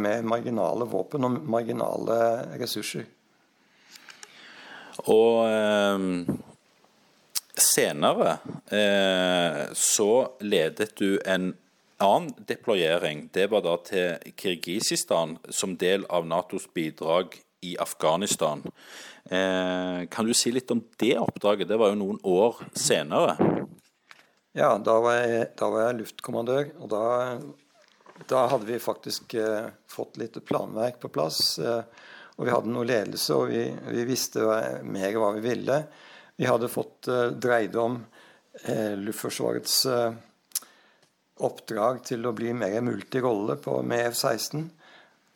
med 0.02 0.26
marginale 0.26 0.88
våpen 0.90 1.24
og 1.24 1.36
marginale 1.46 2.16
ressurser. 2.58 3.06
Og 5.06 5.46
eh, 5.46 6.34
senere 7.58 8.38
eh, 8.74 9.62
så 9.74 10.12
ledet 10.40 10.96
du 10.98 11.20
en 11.24 11.52
annen 11.98 12.34
deployering 12.46 13.28
det 13.34 13.48
var 13.50 13.64
da 13.66 13.76
til 13.82 14.34
Kirgisistan 14.38 15.36
som 15.50 15.76
del 15.78 16.06
av 16.10 16.26
Natos 16.26 16.68
bidrag 16.74 17.40
i 17.60 17.74
Afghanistan. 17.78 18.62
Eh, 19.28 20.06
kan 20.08 20.26
du 20.26 20.34
si 20.34 20.52
litt 20.54 20.70
om 20.72 20.80
det 20.96 21.14
oppdraget? 21.20 21.68
Det 21.68 21.76
var 21.80 21.92
jo 21.92 22.00
noen 22.00 22.20
år 22.24 22.62
senere. 22.72 23.36
Ja, 24.56 24.72
da 24.80 24.98
var 25.04 25.18
jeg, 25.20 25.48
da 25.58 25.68
var 25.70 25.84
jeg 25.86 25.98
luftkommandør. 26.00 26.70
Og 26.80 26.92
da, 26.92 27.02
da 28.30 28.44
hadde 28.52 28.68
vi 28.70 28.80
faktisk 28.82 29.36
eh, 29.36 29.68
fått 29.90 30.16
litt 30.20 30.38
planverk 30.48 31.00
på 31.02 31.12
plass. 31.12 31.58
Eh, 31.60 31.82
og 32.38 32.46
vi 32.46 32.54
hadde 32.54 32.70
noe 32.70 32.86
ledelse, 32.86 33.34
og 33.34 33.50
vi, 33.50 33.64
vi 33.90 34.06
visste 34.06 34.46
mer 34.86 35.18
hva 35.18 35.32
vi 35.36 35.44
ville. 35.44 35.82
Vi 36.38 36.46
hadde 36.46 36.70
fått 36.70 37.10
eh, 37.10 37.26
dreid 37.34 37.76
om 37.76 37.98
eh, 38.62 38.94
Luftforsvarets 38.96 39.78
eh, 39.90 40.12
oppdrag 41.42 42.04
til 42.06 42.26
å 42.26 42.34
bli 42.34 42.54
mer 42.54 42.80
multirolle 42.86 43.58
med 43.82 44.12
F-16. 44.12 44.68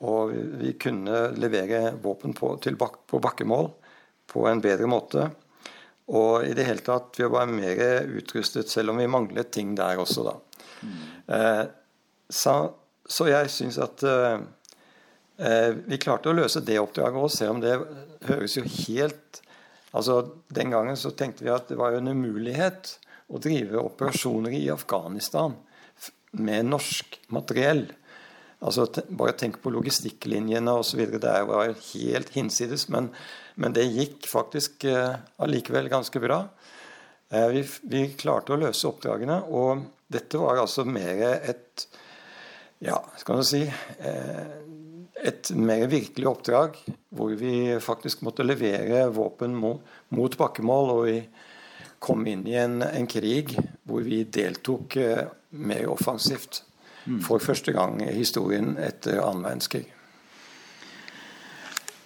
Og 0.07 0.33
vi 0.63 0.73
kunne 0.83 1.29
levere 1.35 1.93
våpen 2.03 2.35
på, 2.39 2.55
bak, 2.79 2.97
på, 3.07 3.21
bakkemål 3.23 3.69
på 4.31 4.47
en 4.49 4.63
bedre 4.65 4.89
måte. 4.91 5.29
Og 6.13 6.47
i 6.47 6.55
det 6.57 6.67
hele 6.67 6.85
tatt 6.85 7.19
vi 7.21 7.29
var 7.31 7.51
mer 7.51 8.07
utrustet, 8.11 8.71
selv 8.71 8.93
om 8.93 9.01
vi 9.01 9.11
manglet 9.11 9.53
ting 9.55 9.77
der 9.79 10.01
også, 10.03 10.27
da. 10.27 10.35
Mm. 10.83 10.97
Eh, 11.37 11.63
så, 12.33 12.57
så, 13.07 13.29
jeg 13.31 13.51
syns 13.53 13.79
at 13.83 14.03
eh, 14.09 14.41
eh, 15.39 15.71
vi 15.87 16.01
klarte 16.03 16.33
å 16.33 16.37
løse 16.37 16.65
det 16.67 16.81
oppdraget 16.83 17.21
òg, 17.23 17.31
selv 17.33 17.57
om 17.57 17.63
det 17.63 17.77
høres 18.29 18.59
jo 18.59 18.67
helt 18.67 19.43
Altså, 19.93 20.23
Den 20.49 20.71
gangen 20.73 20.97
så 20.97 21.11
tenkte 21.13 21.45
vi 21.45 21.51
at 21.53 21.67
det 21.69 21.77
var 21.77 21.93
en 21.93 22.09
umulighet 22.09 22.95
å 23.29 23.37
drive 23.37 23.77
operasjoner 23.77 24.55
i 24.57 24.71
Afghanistan 24.73 25.53
med 26.41 26.71
norsk 26.71 27.19
materiell. 27.29 27.83
Altså, 28.63 28.87
bare 29.11 29.35
tenk 29.39 29.59
på 29.63 29.73
logistikklinjene 29.75 30.75
osv. 30.79 31.05
Det 31.19 31.39
var 31.49 31.75
helt 31.75 32.35
hinsides. 32.37 32.87
Men, 32.95 33.11
men 33.59 33.75
det 33.75 33.89
gikk 33.91 34.29
faktisk 34.31 34.87
allikevel 35.43 35.91
ganske 35.91 36.23
bra. 36.23 36.45
Eh, 37.33 37.49
vi, 37.49 37.63
vi, 37.83 38.03
klarte 38.19 38.53
å 38.53 38.61
løse 38.61 38.89
oppdragene. 38.89 39.39
Og 39.49 39.87
dette 40.13 40.41
var 40.41 40.61
altså 40.63 40.85
mer 40.85 41.23
et 41.41 41.89
Ja, 42.83 42.99
skal 43.17 43.39
du 43.39 43.47
si 43.47 43.61
eh, 43.63 44.49
Et 45.23 45.53
mer 45.55 45.87
virkelig 45.87 46.27
oppdrag 46.27 46.77
hvor 47.15 47.31
vi 47.39 47.79
faktisk 47.81 48.25
måtte 48.27 48.45
levere 48.45 49.07
våpen 49.15 49.55
mot, 49.55 49.81
mot 50.11 50.37
bakkemål. 50.37 50.93
Og 50.97 51.03
vi 51.07 51.17
kom 52.03 52.27
inn 52.27 52.45
i 52.51 52.59
en, 52.59 52.83
en 52.83 53.09
krig 53.09 53.55
hvor 53.87 54.03
vi 54.05 54.25
deltok 54.25 54.99
mer 55.55 55.87
offensivt. 55.93 56.65
For 57.03 57.43
første 57.43 57.73
gang 57.75 57.99
i 58.05 58.13
historien 58.15 58.77
etter 58.79 59.19
annen 59.25 59.43
verdenskrig. 59.43 59.89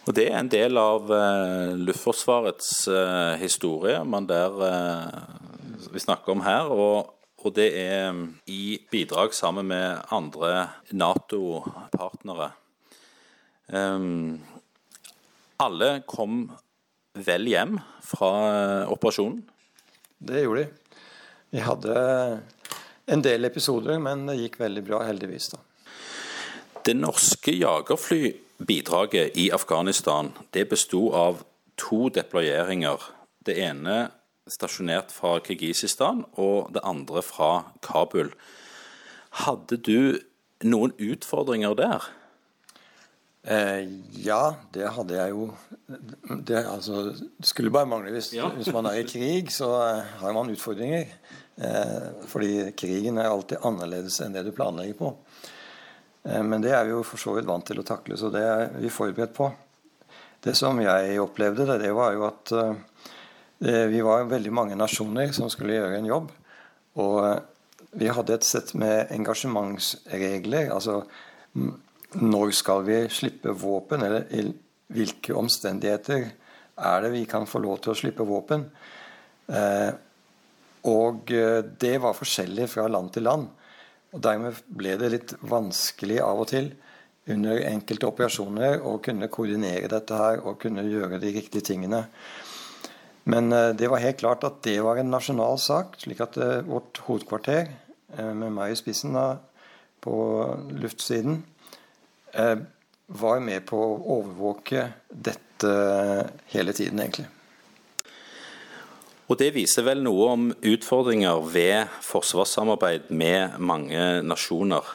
Og 0.07 0.15
Det 0.15 0.29
er 0.31 0.39
en 0.39 0.49
del 0.51 0.79
av 0.79 1.11
uh, 1.11 1.75
Luftforsvarets 1.75 2.87
uh, 2.87 3.35
historie 3.41 3.99
man 4.07 4.29
der 4.31 4.55
uh, 4.55 5.89
vi 5.93 6.01
snakker 6.01 6.33
om 6.33 6.45
her. 6.47 6.71
Og, 6.71 7.11
og, 7.43 7.51
det 7.57 7.73
er 7.81 8.13
um, 8.15 8.29
i 8.47 8.79
bidrag 8.91 9.35
sammen 9.35 9.67
med 9.67 9.99
andre 10.15 10.69
Nato-partnere. 10.93 12.53
Um, 13.67 14.39
Alle 15.59 16.03
kom 16.07 16.53
vel 17.17 17.49
hjem 17.51 17.79
fra 18.05 18.31
operasjonen? 18.93 19.43
Det 20.23 20.45
gjorde 20.45 20.67
de. 20.67 21.03
Vi 21.51 21.63
hadde 21.65 21.97
en 23.07 23.23
del 23.23 23.45
episoder, 23.49 23.99
men 24.03 24.27
det 24.29 24.39
gikk 24.41 24.61
veldig 24.61 24.83
bra, 24.87 25.03
heldigvis. 25.07 25.53
da. 25.55 25.63
Det 26.87 26.95
norske 26.95 27.53
jagerflybidraget 27.55 29.37
i 29.37 29.51
Afghanistan 29.51 30.33
det 30.55 30.69
besto 30.71 31.11
av 31.15 31.43
to 31.77 32.09
deployeringer. 32.09 33.03
Det 33.47 33.57
ene 33.63 34.11
stasjonert 34.47 35.11
fra 35.11 35.39
Kirgisistan, 35.43 36.25
og 36.39 36.71
det 36.75 36.85
andre 36.87 37.23
fra 37.23 37.73
Kabul. 37.83 38.31
Hadde 39.43 39.77
du 39.77 40.21
noen 40.63 40.95
utfordringer 40.99 41.75
der? 41.75 42.07
Eh, 43.47 43.89
ja, 44.27 44.57
det 44.75 44.89
hadde 44.97 45.15
jeg 45.15 45.31
jo. 45.31 45.45
Det, 45.87 46.65
altså, 46.67 47.13
skulle 47.47 47.71
bare 47.71 47.87
mangle. 47.87 48.11
Hvis, 48.17 48.33
ja. 48.35 48.49
hvis, 48.57 48.73
man 48.75 48.89
er 48.91 48.99
i 48.99 49.07
krig, 49.07 49.53
så 49.55 49.71
eh, 49.85 50.17
har 50.23 50.35
man 50.35 50.51
utfordringer. 50.51 51.07
Eh, 51.57 52.09
fordi 52.27 52.73
krigen 52.77 53.21
er 53.23 53.31
alltid 53.31 53.63
annerledes 53.65 54.19
enn 54.25 54.35
det 54.35 54.43
du 54.49 54.51
planlegger 54.57 54.99
på. 54.99 55.13
Eh, 56.27 56.43
men 56.43 56.65
det 56.65 56.75
er 56.75 56.89
vi 56.89 56.97
jo 56.97 57.05
for 57.07 57.23
så 57.23 57.37
vidt 57.37 57.47
vant 57.47 57.67
til 57.67 57.79
å 57.79 57.87
takle, 57.87 58.19
så 58.19 58.33
det 58.35 58.43
er 58.43 58.67
vi 58.83 58.91
forberedt 58.91 59.37
på. 59.37 59.53
Det 60.43 60.57
som 60.59 60.79
jeg 60.83 61.23
opplevde, 61.23 61.69
det, 61.71 61.81
det 61.87 61.95
var 61.95 62.19
jo 62.19 62.27
at 62.27 62.55
eh, 62.59 63.87
vi 63.93 64.03
var 64.05 64.27
veldig 64.31 64.53
mange 64.55 64.79
nasjoner 64.79 65.31
som 65.35 65.51
skulle 65.53 65.79
gjøre 65.79 66.01
en 66.01 66.11
jobb. 66.11 66.33
Og 66.99 67.17
eh, 67.23 67.39
vi 67.97 68.11
hadde 68.11 68.35
et 68.35 68.47
sett 68.47 68.75
med 68.75 69.15
engasjementsregler. 69.15 70.75
altså 70.75 71.05
når 72.21 72.53
skal 72.57 72.85
vi 72.87 72.99
slippe 73.13 73.53
våpen, 73.57 74.03
eller 74.03 74.27
i 74.35 74.45
hvilke 74.95 75.35
omstendigheter 75.37 76.27
er 76.77 77.05
det 77.05 77.13
vi 77.15 77.25
kan 77.29 77.47
få 77.49 77.61
lov 77.65 77.81
til 77.83 77.93
å 77.93 77.99
slippe 77.99 78.27
våpen? 78.27 78.67
Eh, 79.47 79.93
og 80.87 81.33
eh, 81.35 81.63
det 81.65 81.97
var 82.03 82.17
forskjellig 82.17 82.69
fra 82.71 82.87
land 82.91 83.13
til 83.15 83.27
land. 83.27 83.49
Og 84.15 84.23
Dermed 84.23 84.61
ble 84.69 84.97
det 85.01 85.13
litt 85.13 85.35
vanskelig 85.47 86.21
av 86.25 86.45
og 86.45 86.51
til 86.53 86.71
under 87.33 87.65
enkelte 87.67 88.07
operasjoner 88.07 88.85
å 88.87 88.99
kunne 89.03 89.31
koordinere 89.33 89.91
dette 89.91 90.21
her 90.21 90.45
og 90.45 90.61
kunne 90.63 90.87
gjøre 90.87 91.19
de 91.23 91.33
riktige 91.35 91.67
tingene. 91.73 92.05
Men 93.27 93.51
eh, 93.53 93.73
det 93.77 93.91
var 93.91 94.05
helt 94.05 94.23
klart 94.23 94.47
at 94.47 94.63
det 94.67 94.79
var 94.87 95.03
en 95.03 95.11
nasjonal 95.11 95.59
sak. 95.59 95.99
slik 96.05 96.23
at 96.23 96.39
vårt 96.69 97.03
hovedkvarter, 97.09 97.75
med 98.17 98.53
meg 98.55 98.71
i 98.71 98.77
spissen 98.79 99.17
da, 99.17 99.41
på 100.01 100.15
luftsiden, 100.79 101.41
Eh, 101.41 101.56
var 103.07 103.41
med 103.41 103.65
på 103.69 103.79
å 103.81 103.97
overvåke 104.19 104.83
dette 105.09 105.73
hele 106.53 106.75
tiden, 106.77 107.01
egentlig. 107.01 107.29
Og 109.27 109.39
Det 109.39 109.49
viser 109.57 109.83
vel 109.83 110.05
noe 110.07 110.29
om 110.31 110.51
utfordringer 110.55 111.41
ved 111.51 111.91
forsvarssamarbeid 112.07 113.11
med 113.11 113.59
mange 113.59 114.23
nasjoner. 114.23 114.87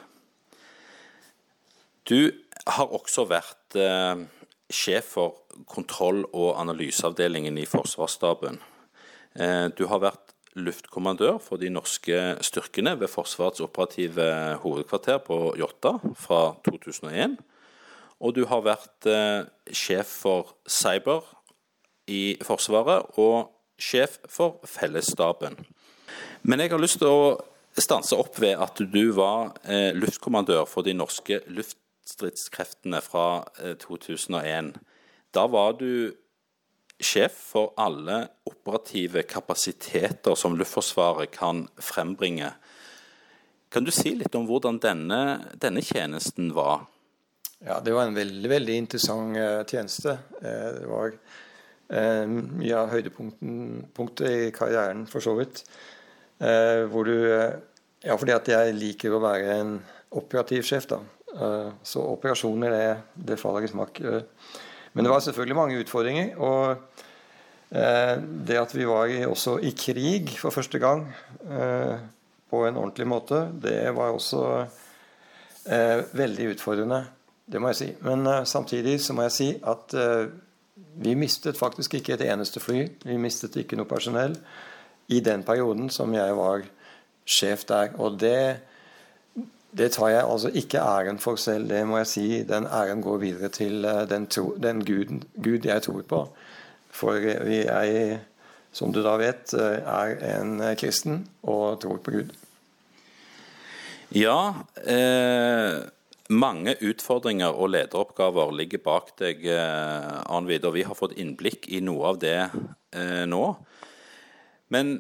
Du 2.07 2.31
har 2.67 2.93
også 2.95 3.25
vært 3.27 3.75
eh, 3.75 4.23
sjef 4.71 5.11
for 5.17 5.41
kontroll- 5.67 6.27
og 6.31 6.55
analyseavdelingen 6.61 7.59
i 7.59 7.67
Forsvarsstaben. 7.67 8.61
Eh, 9.35 9.67
du 9.75 9.85
har 9.91 9.99
vært 10.03 10.30
luftkommandør 10.55 11.37
for 11.43 11.61
de 11.61 11.69
norske 11.71 12.17
styrkene 12.43 12.97
ved 12.99 13.09
Forsvarets 13.11 13.63
operative 13.63 14.25
hovedkvarter 14.63 15.21
på 15.23 15.37
Jåtta 15.59 15.95
fra 16.19 16.41
2001. 16.67 17.37
Og 18.21 18.35
du 18.35 18.43
har 18.45 18.65
vært 18.65 19.07
eh, 19.09 19.47
sjef 19.73 20.11
for 20.21 20.55
cyber 20.69 21.25
i 22.11 22.37
Forsvaret 22.45 23.17
og 23.21 23.49
sjef 23.81 24.19
for 24.29 24.59
fellesstaben. 24.67 25.57
Men 26.43 26.61
jeg 26.61 26.73
har 26.73 26.81
lyst 26.81 26.99
til 27.01 27.09
å 27.09 27.37
stanse 27.77 28.17
opp 28.19 28.37
ved 28.41 28.59
at 28.61 28.81
du 28.93 29.03
var 29.15 29.55
eh, 29.63 29.91
luftkommandør 29.97 30.67
for 30.69 30.85
de 30.85 30.93
norske 30.97 31.39
luftstridskreftene 31.47 33.01
fra 33.05 33.45
eh, 33.63 33.77
2001. 33.81 34.75
Da 35.33 35.47
var 35.47 35.77
du 35.79 36.11
sjef 37.03 37.35
for 37.51 37.73
alle 37.81 38.23
operative 38.49 39.23
kapasiteter 39.29 40.35
som 40.37 40.55
Luftforsvaret 40.57 41.31
kan 41.33 41.65
frembringe. 41.81 42.53
Kan 43.71 43.87
du 43.87 43.91
si 43.95 44.13
litt 44.19 44.35
om 44.35 44.47
hvordan 44.49 44.81
denne, 44.83 45.21
denne 45.55 45.83
tjenesten 45.85 46.51
var? 46.55 46.87
Ja, 47.61 47.79
Det 47.79 47.93
var 47.93 48.09
en 48.09 48.17
veldig 48.17 48.49
veldig 48.49 48.75
interessant 48.83 49.37
uh, 49.37 49.61
tjeneste. 49.69 50.17
Uh, 50.41 50.69
det 50.79 50.87
var 50.89 51.13
uh, 51.13 52.25
mye 52.27 52.77
av 52.77 52.89
høydepunktet 52.91 54.25
i 54.27 54.51
karrieren, 54.55 55.05
for 55.07 55.23
så 55.23 55.37
vidt. 55.39 55.63
hvor 56.41 57.05
du 57.05 57.15
Ja, 58.01 58.15
fordi 58.17 58.33
at 58.33 58.47
jeg 58.49 58.73
liker 58.73 59.13
å 59.13 59.21
være 59.21 59.57
en 59.59 59.75
operativ 60.17 60.63
sjef, 60.65 60.87
da. 60.89 60.97
så 61.85 62.01
operasjoner, 62.01 62.71
det, 62.73 63.25
det 63.29 63.37
faller 63.37 63.61
i 63.61 63.69
smak. 63.69 64.01
Men 64.93 65.05
det 65.05 65.11
var 65.11 65.23
selvfølgelig 65.23 65.55
mange 65.55 65.79
utfordringer. 65.79 66.35
Og 66.37 66.77
Eh, 67.71 68.17
det 68.19 68.57
at 68.59 68.73
vi 68.75 68.85
var 68.87 69.11
også 69.31 69.55
i 69.63 69.71
krig 69.71 70.33
for 70.35 70.51
første 70.51 70.79
gang 70.79 71.05
eh, 71.47 72.01
på 72.51 72.65
en 72.67 72.75
ordentlig 72.77 73.07
måte, 73.07 73.45
det 73.63 73.93
var 73.95 74.11
også 74.11 74.41
eh, 75.71 76.01
veldig 76.11 76.49
utfordrende. 76.51 77.05
Det 77.47 77.61
må 77.63 77.71
jeg 77.71 77.79
si. 77.79 77.87
Men 78.03 78.27
samtidig 78.45 78.97
så 79.03 79.15
må 79.15 79.23
jeg 79.25 79.35
si 79.35 79.47
at 79.67 79.95
vi 81.03 81.15
mistet 81.19 81.57
faktisk 81.59 81.97
ikke 81.97 82.13
et 82.13 82.23
eneste 82.31 82.61
fly. 82.63 82.85
Vi 83.03 83.17
mistet 83.19 83.57
ikke 83.59 83.75
noe 83.75 83.89
personell 83.89 84.37
i 85.11 85.19
den 85.19 85.43
perioden 85.43 85.89
som 85.91 86.13
jeg 86.15 86.35
var 86.37 86.63
sjef 87.27 87.65
der. 87.67 87.91
Og 87.99 88.19
det, 88.21 88.61
det 89.77 89.91
tar 89.95 90.09
jeg 90.11 90.23
altså 90.23 90.51
ikke 90.53 90.81
æren 90.83 91.19
for 91.19 91.39
selv, 91.39 91.69
det 91.69 91.85
må 91.87 92.01
jeg 92.01 92.07
si. 92.11 92.25
Den 92.47 92.67
æren 92.67 93.01
går 93.03 93.17
videre 93.17 93.49
til 93.49 93.87
den, 94.09 94.27
tro, 94.27 94.55
den 94.59 94.85
Gud, 94.85 95.23
Gud 95.43 95.65
jeg 95.65 95.81
tror 95.81 96.01
på. 96.01 96.21
For 96.91 97.19
vi 97.47 97.61
er, 97.63 98.17
som 98.75 98.91
du 98.93 98.99
da 99.03 99.15
vet, 99.21 99.53
er 99.55 100.17
en 100.35 100.59
kristen 100.79 101.25
og 101.43 101.79
tror 101.81 102.01
på 102.03 102.11
Gud. 102.11 102.35
Ja, 104.11 104.67
eh, 104.83 105.79
mange 106.31 106.73
utfordringer 106.83 107.55
og 107.55 107.69
lederoppgaver 107.71 108.51
ligger 108.55 108.81
bak 108.83 109.13
deg, 109.19 109.45
eh, 109.47 110.17
Arnvid, 110.27 110.65
og 110.67 110.75
vi 110.75 110.83
har 110.83 110.97
fått 110.99 111.15
innblikk 111.15 111.69
i 111.71 111.79
noe 111.79 112.09
av 112.09 112.19
det 112.19 112.49
eh, 112.91 113.23
nå. 113.23 113.45
Men 114.71 114.97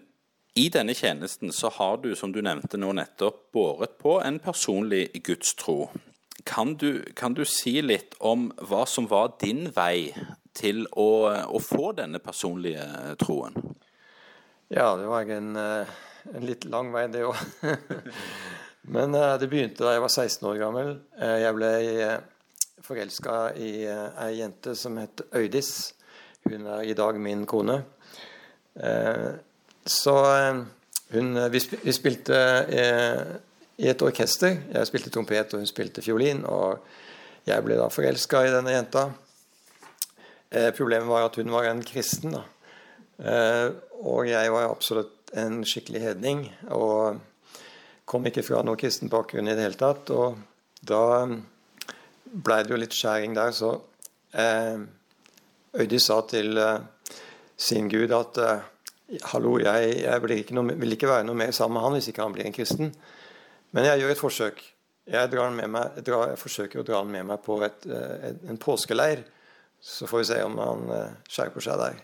i 0.53 0.69
denne 0.69 0.93
tjenesten 0.93 1.51
så 1.51 1.69
har 1.69 1.97
du, 1.97 2.15
som 2.15 2.31
du 2.31 2.41
nevnte 2.43 2.77
nå 2.77 2.91
nettopp, 2.97 3.51
båret 3.55 3.97
på 4.01 4.17
en 4.19 4.39
personlig 4.43 5.23
gudstro. 5.23 5.89
Kan 6.43 6.75
du, 6.75 7.05
kan 7.15 7.33
du 7.37 7.45
si 7.47 7.77
litt 7.81 8.17
om 8.19 8.49
hva 8.59 8.83
som 8.89 9.07
var 9.07 9.37
din 9.39 9.69
vei 9.75 10.11
til 10.57 10.83
å, 10.91 11.31
å 11.47 11.61
få 11.63 11.93
denne 11.95 12.19
personlige 12.19 12.83
troen? 13.21 13.55
Ja, 14.71 14.95
det 14.99 15.07
var 15.07 15.29
en, 15.31 15.55
eh, 15.55 15.93
en 16.33 16.47
litt 16.47 16.67
lang 16.67 16.91
vei, 16.91 17.05
det 17.11 17.23
òg. 17.27 17.39
Men 18.95 19.15
eh, 19.15 19.37
det 19.39 19.47
begynte 19.51 19.85
da 19.85 19.95
jeg 19.95 20.03
var 20.03 20.11
16 20.11 20.49
år 20.51 20.59
gammel. 20.59 20.91
Eh, 21.19 21.37
jeg 21.45 21.57
ble 21.59 21.71
forelska 22.81 23.37
i 23.55 23.71
ei 23.85 24.31
jente 24.39 24.75
som 24.75 24.99
het 24.99 25.23
Øydis. 25.31 25.93
Hun 26.49 26.67
er 26.75 26.89
i 26.89 26.97
dag 26.97 27.19
min 27.21 27.45
kone. 27.47 27.77
Så 29.85 30.13
hun, 31.11 31.29
vi 31.51 31.93
spilte 31.93 32.37
i 33.81 33.89
et 33.89 34.03
orkester. 34.05 34.59
Jeg 34.73 34.89
spilte 34.89 35.11
trompet, 35.13 35.53
og 35.53 35.63
hun 35.63 35.69
spilte 35.69 36.03
fiolin. 36.05 36.43
Og 36.45 36.81
jeg 37.47 37.65
ble 37.65 37.77
da 37.79 37.89
forelska 37.91 38.43
i 38.45 38.53
denne 38.53 38.75
jenta. 38.75 39.07
Eh, 40.51 40.69
problemet 40.77 41.09
var 41.09 41.25
at 41.25 41.39
hun 41.41 41.51
var 41.53 41.69
en 41.69 41.83
kristen. 41.85 42.35
da. 42.37 42.43
Eh, 43.21 43.67
og 44.05 44.27
jeg 44.29 44.51
var 44.53 44.69
absolutt 44.69 45.33
en 45.37 45.63
skikkelig 45.65 46.01
hedning. 46.01 46.45
Og 46.69 47.19
kom 48.05 48.25
ikke 48.27 48.45
fra 48.45 48.61
noen 48.65 48.79
kristen 48.79 49.09
bakgrunn 49.09 49.49
i 49.49 49.55
det 49.55 49.65
hele 49.65 49.79
tatt. 49.79 50.11
Og 50.13 50.37
da 50.85 51.03
blei 52.31 52.61
det 52.63 52.73
jo 52.73 52.79
litt 52.79 52.95
skjæring 52.95 53.35
der, 53.35 53.53
så 53.55 53.75
eh, 54.33 54.81
Øydi 55.71 55.99
sa 56.03 56.19
til 56.27 56.57
eh, 56.59 56.83
sin 57.57 57.89
gud 57.91 58.11
at 58.15 58.37
eh, 58.43 58.63
hallo, 59.31 59.57
jeg, 59.59 59.97
jeg 60.03 60.37
ikke 60.39 60.55
noe, 60.55 60.75
vil 60.79 60.95
ikke 60.95 61.09
være 61.09 61.27
noe 61.27 61.37
mer 61.37 61.51
sammen 61.55 61.77
med 61.77 61.87
han 61.87 61.97
hvis 61.97 62.11
ikke 62.11 62.23
han 62.23 62.35
blir 62.35 62.47
en 62.47 62.55
kristen. 62.55 62.93
Men 63.75 63.87
jeg 63.87 64.01
gjør 64.01 64.15
et 64.15 64.21
forsøk. 64.21 64.63
Jeg, 65.11 65.29
meg, 65.51 66.01
drar, 66.05 66.31
jeg 66.31 66.39
forsøker 66.39 66.81
å 66.81 66.87
dra 66.87 67.01
han 67.01 67.11
med 67.11 67.27
meg 67.31 67.41
på 67.43 67.57
et, 67.65 67.87
et, 67.89 68.43
en 68.47 68.59
påskeleir 68.61 69.23
så 69.81 70.07
får 70.07 70.17
vi 70.17 70.25
se 70.29 70.43
om 70.45 70.57
han 70.61 70.89
eh, 70.93 71.13
skjerper 71.29 71.65
seg 71.65 71.79
der. 71.81 72.01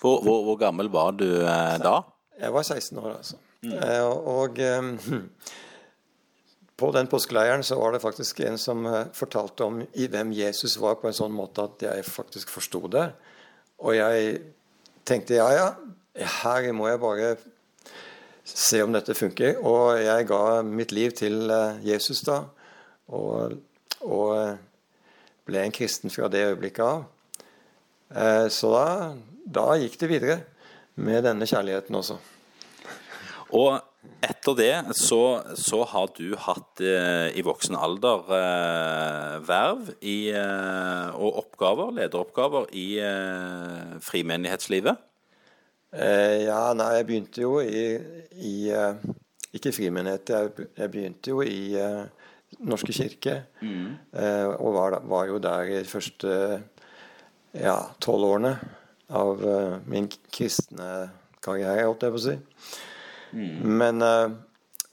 Hvor, 0.00 0.18
hvor, 0.24 0.42
hvor, 0.44 0.56
gammel 0.60 0.90
var 0.92 1.14
du 1.16 1.28
eh, 1.30 1.76
da? 1.80 2.00
Jeg 2.40 2.50
var 2.52 2.66
16 2.66 2.98
år, 2.98 3.12
altså. 3.20 3.38
Mm. 3.62 3.76
Og, 3.78 4.26
og, 4.28 4.58
på 6.80 6.90
den 6.96 7.06
påskeleiren 7.06 7.62
så 7.64 7.78
var 7.78 7.94
det 7.94 8.02
faktisk 8.02 8.42
en 8.42 8.58
som 8.58 8.82
eh, 8.90 9.06
fortalte 9.14 9.68
om 9.68 9.78
i 9.86 10.08
hvem 10.10 10.34
Jesus 10.34 10.74
var, 10.82 10.98
på 10.98 11.08
en 11.08 11.16
sånn 11.16 11.34
måte 11.34 11.68
at 11.68 11.86
jeg 11.86 12.08
faktisk 12.08 12.50
forsto 12.50 12.82
det. 12.90 13.06
Og 13.86 13.94
jeg 13.94 14.34
tenkte 15.06 15.38
ja, 15.38 15.46
ja, 15.54 15.68
her 16.14 16.70
må 16.76 16.88
jeg 16.88 17.02
bare 17.02 17.30
se 18.44 18.82
om 18.84 18.92
dette 18.94 19.16
funker. 19.16 19.58
Og 19.64 19.98
jeg 20.02 20.28
ga 20.30 20.62
mitt 20.66 20.92
liv 20.92 21.14
til 21.16 21.50
eh, 21.50 21.80
Jesus 21.84 22.22
da, 22.26 22.42
og, 23.08 23.56
og 24.04 24.28
eh, 24.38 24.56
ble 25.44 25.64
en 25.64 25.74
kristen 25.74 26.12
fra 26.12 26.30
det 26.32 26.46
øyeblikket 26.52 26.84
av. 26.86 27.10
Så 28.52 28.68
da, 28.70 29.14
da 29.42 29.64
gikk 29.80 29.96
det 29.98 30.08
videre 30.08 30.36
med 31.02 31.24
denne 31.26 31.48
kjærligheten 31.50 31.96
også. 31.98 32.14
Og 33.54 33.80
etter 34.24 34.56
det 34.56 34.96
så, 34.96 35.20
så 35.58 35.82
har 35.88 36.12
du 36.16 36.34
hatt 36.40 36.80
eh, 36.82 37.34
i 37.36 37.44
voksen 37.44 37.76
alder 37.76 38.30
eh, 38.38 39.34
verv 39.46 39.90
i, 40.00 40.30
eh, 40.32 41.08
og 41.14 41.40
oppgaver, 41.44 41.92
lederoppgaver 41.98 42.70
i 42.72 42.86
eh, 43.04 43.96
frimenighetslivet? 44.04 45.00
Eh, 45.94 46.44
ja, 46.48 46.60
nei, 46.74 46.90
jeg 46.98 47.06
begynte 47.06 47.44
jo 47.44 47.58
i, 47.62 47.84
i 48.42 48.54
eh, 48.74 49.02
Ikke 49.54 49.70
frimenighet, 49.74 50.32
jeg, 50.34 50.68
jeg, 50.74 50.90
begynte 50.90 51.30
jo 51.30 51.44
i 51.46 51.78
Norske 52.66 52.94
kirke. 52.94 53.36
Mm. 53.62 53.94
og 54.58 54.74
var, 54.74 54.96
var, 55.06 55.28
jo 55.30 55.38
der 55.42 55.70
i 55.70 55.76
de 55.78 55.90
første 55.90 56.32
ja, 57.54 57.76
tolv 58.02 58.26
årene 58.32 58.56
av 59.14 59.42
min 59.86 60.08
kristne 60.34 60.88
karriere, 61.44 61.86
holdt 61.86 62.06
jeg 62.06 62.14
på 62.14 62.18
å 62.18 62.24
si. 62.24 62.34
Mm. 63.34 63.78
Men 63.78 64.02
uh, 64.02 64.34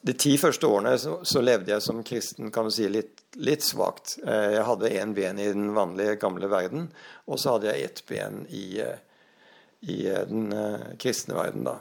de 0.05 0.15
ti 0.17 0.35
første 0.41 0.69
årene 0.69 0.93
så, 1.01 1.19
så, 1.25 1.41
levde 1.41 1.73
jeg 1.73 1.85
som 1.85 2.01
kristen 2.05 2.53
kan 2.53 2.69
du 2.69 2.73
si, 2.73 2.85
litt, 2.89 3.23
litt 3.41 3.65
svakt. 3.65 4.17
Jeg 4.25 4.65
hadde 4.67 4.93
én 4.97 5.15
ben 5.17 5.41
i 5.41 5.49
den 5.53 5.71
vanlige, 5.77 6.19
gamle 6.21 6.49
verden, 6.51 6.89
og 7.25 7.41
så 7.41 7.55
hadde 7.55 7.71
jeg 7.71 7.89
ett 7.89 8.03
ben 8.09 8.43
i, 8.49 8.65
uh, 8.81 8.97
i 9.81 10.03
den 10.05 10.51
kristne 11.01 11.37
verden. 11.37 11.63
da. 11.65 11.77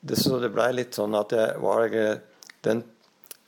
Det, 0.00 0.16
så 0.20 0.38
det 0.38 0.52
blei 0.54 0.68
litt 0.74 0.94
sånn 0.94 1.16
at 1.18 1.32
jeg 1.34 1.58
var 1.62 1.88
den 2.62 2.82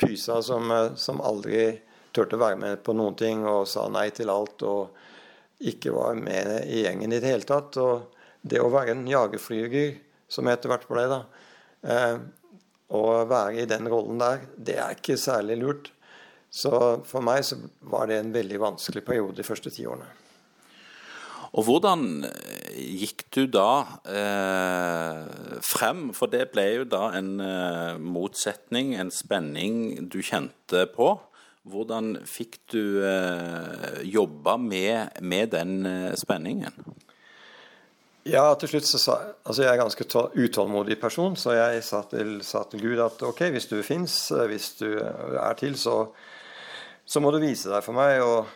pysa 0.01 0.41
som, 0.43 0.73
som 0.97 1.21
aldri 1.23 1.69
turte 2.17 2.39
å 2.39 2.43
være 2.43 2.59
med 2.59 2.83
på 2.83 2.97
noen 2.97 3.15
ting 3.19 3.45
og 3.47 3.69
sa 3.71 3.87
nei 3.93 4.09
til 4.17 4.33
alt 4.33 4.65
og 4.67 4.97
ikke 5.71 5.93
var 5.95 6.19
med 6.19 6.67
i 6.67 6.83
gjengen 6.83 7.13
i 7.13 7.21
det 7.23 7.31
hele 7.31 7.47
tatt. 7.49 7.79
Og 7.79 8.25
det 8.43 8.59
å 8.63 8.73
være 8.73 8.97
en 8.97 9.07
jagerflyger, 9.09 9.95
som 10.29 10.49
jeg 10.49 10.59
etter 10.59 10.73
hvert 10.73 10.89
ble, 10.91 11.07
da, 11.13 11.21
Eh, 11.87 12.19
være 13.27 13.63
i 13.63 13.67
den 13.67 13.89
rollen 13.89 14.19
der, 14.19 14.47
det 14.57 14.79
er 14.79 14.95
ikke 14.97 15.19
særlig 15.19 15.59
lurt. 15.61 15.93
Så 16.51 16.71
for 17.05 17.25
meg 17.25 17.45
så 17.45 17.59
var 17.81 18.07
det 18.07 18.21
en 18.21 18.33
veldig 18.33 18.61
vanskelig 18.63 19.05
periode 19.05 19.37
de 19.37 19.47
første 19.47 19.71
ti 19.71 19.87
årene. 19.87 20.07
Og 21.55 21.67
hvordan 21.69 22.27
eh, 22.27 22.81
gikk 23.03 23.27
du 23.35 23.45
da 23.51 24.01
eh, 24.09 25.61
frem? 25.65 26.11
For 26.17 26.31
det 26.33 26.49
ble 26.55 26.67
jo 26.81 26.89
da 26.91 27.11
en 27.19 27.37
eh, 27.43 27.95
motsetning, 28.03 28.95
en 28.99 29.13
spenning 29.15 30.09
du 30.11 30.21
kjente 30.25 30.87
på. 30.97 31.15
Hvordan 31.67 32.15
fikk 32.31 32.61
du 32.71 33.03
eh, 33.03 34.03
jobba 34.07 34.57
med, 34.61 35.19
med 35.23 35.51
den 35.55 35.81
eh, 35.87 36.15
spenningen? 36.19 36.75
Ja, 38.27 38.49
til 38.59 38.73
slutt 38.73 38.87
så 38.89 38.99
sa 38.99 39.17
altså 39.47 39.63
Jeg 39.63 39.71
er 39.71 39.79
ganske 39.79 40.05
utålmodig 40.35 40.97
person, 40.99 41.37
så 41.39 41.55
jeg 41.55 41.83
sa 41.87 42.03
til, 42.11 42.41
sa 42.43 42.65
til 42.67 42.83
Gud 42.83 43.03
at 43.03 43.23
ok, 43.23 43.45
hvis 43.55 43.69
du 43.71 43.79
fins, 43.87 44.17
hvis 44.51 44.73
du 44.81 44.99
er 44.99 45.55
til, 45.59 45.77
så, 45.79 46.09
så, 47.07 47.23
må 47.23 47.31
du 47.31 47.39
vise 47.39 47.71
deg 47.71 47.85
for 47.87 47.95
meg 47.95 48.19
og, 48.27 48.51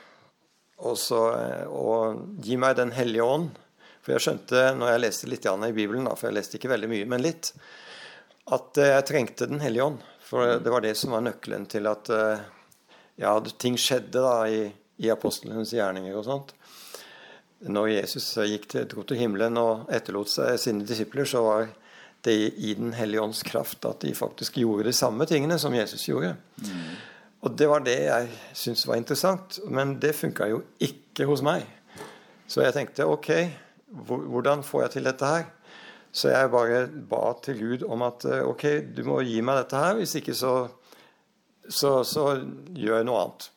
og, 0.81 0.97
så, 0.99 1.21
og 1.69 2.41
gi 2.45 2.57
meg 2.61 2.79
Den 2.79 2.95
hellige 2.97 3.27
ånd. 3.27 3.51
For 4.01 4.17
jeg 4.17 4.25
skjønte 4.25 4.63
når 4.79 4.95
jeg 4.95 5.03
leste 5.05 5.29
litt 5.29 5.47
i 5.47 5.73
Bibelen, 5.77 6.09
for 6.17 6.31
jeg 6.31 6.39
leste 6.39 6.57
ikke 6.57 6.73
veldig 6.73 6.89
mye, 6.89 7.09
men 7.11 7.25
litt, 7.25 7.53
at 8.51 8.81
jeg 8.81 9.07
trengte 9.09 9.51
Den 9.51 9.61
hellige 9.61 9.91
ånd. 9.91 10.01
For 10.25 10.57
det 10.63 10.73
var 10.73 10.85
det 10.85 10.95
som 10.97 11.13
var 11.13 11.27
nøkkelen 11.27 11.67
til 11.69 11.91
at 11.91 12.09
ja, 13.21 13.35
ting 13.59 13.77
skjedde 13.77 14.23
da 14.25 14.37
i, 14.49 14.63
i 15.05 15.11
apostlenes 15.13 15.75
gjerninger 15.75 16.17
og 16.17 16.27
sånt 16.29 16.55
når 17.69 17.91
Jesus 17.93 18.33
gikk 18.49 18.67
til, 18.73 18.89
dro 18.89 19.05
til 19.05 19.21
himmelen 19.21 19.59
og 19.61 19.91
etterlot 19.93 20.31
seg 20.33 20.57
sine 20.61 20.87
disipler, 20.89 21.29
så 21.29 21.43
var 21.45 21.69
det 22.25 22.37
i 22.61 22.75
Den 22.77 22.93
hellige 22.93 23.21
ånds 23.21 23.43
kraft 23.43 23.85
at 23.89 24.01
de 24.05 24.15
faktisk 24.15 24.59
gjorde 24.61 24.89
de 24.89 24.97
samme 24.97 25.25
tingene 25.29 25.59
som 25.59 25.75
Jesus 25.75 26.07
gjorde. 26.09 26.35
Mm. 26.61 26.97
Og 27.41 27.57
det 27.57 27.69
var 27.71 27.85
det 27.85 27.97
jeg 28.05 28.29
syntes 28.53 28.87
var 28.89 29.01
interessant. 29.01 29.61
Men 29.65 29.97
det 30.03 30.17
funka 30.19 30.49
jo 30.51 30.63
ikke 30.83 31.29
hos 31.29 31.45
meg. 31.45 31.65
Så 32.51 32.65
jeg 32.65 32.75
tenkte 32.77 33.07
ok, 33.09 33.31
hvordan 33.91 34.65
får 34.67 34.87
jeg 34.87 34.95
til 34.97 35.09
dette 35.09 35.33
her? 35.33 35.49
Så 36.13 36.33
jeg 36.33 36.51
bare 36.51 36.83
ba 37.11 37.23
til 37.45 37.61
Gud 37.61 37.87
om 37.87 38.03
at 38.03 38.27
ok, 38.27 38.65
du 38.97 39.05
må 39.07 39.21
gi 39.23 39.39
meg 39.47 39.63
dette 39.63 39.79
her. 39.79 39.97
Hvis 40.01 40.17
ikke 40.19 40.35
så, 40.35 40.55
så, 41.69 42.01
så 42.03 42.27
gjør 42.75 43.01
jeg 43.01 43.09
noe 43.09 43.25
annet. 43.25 43.51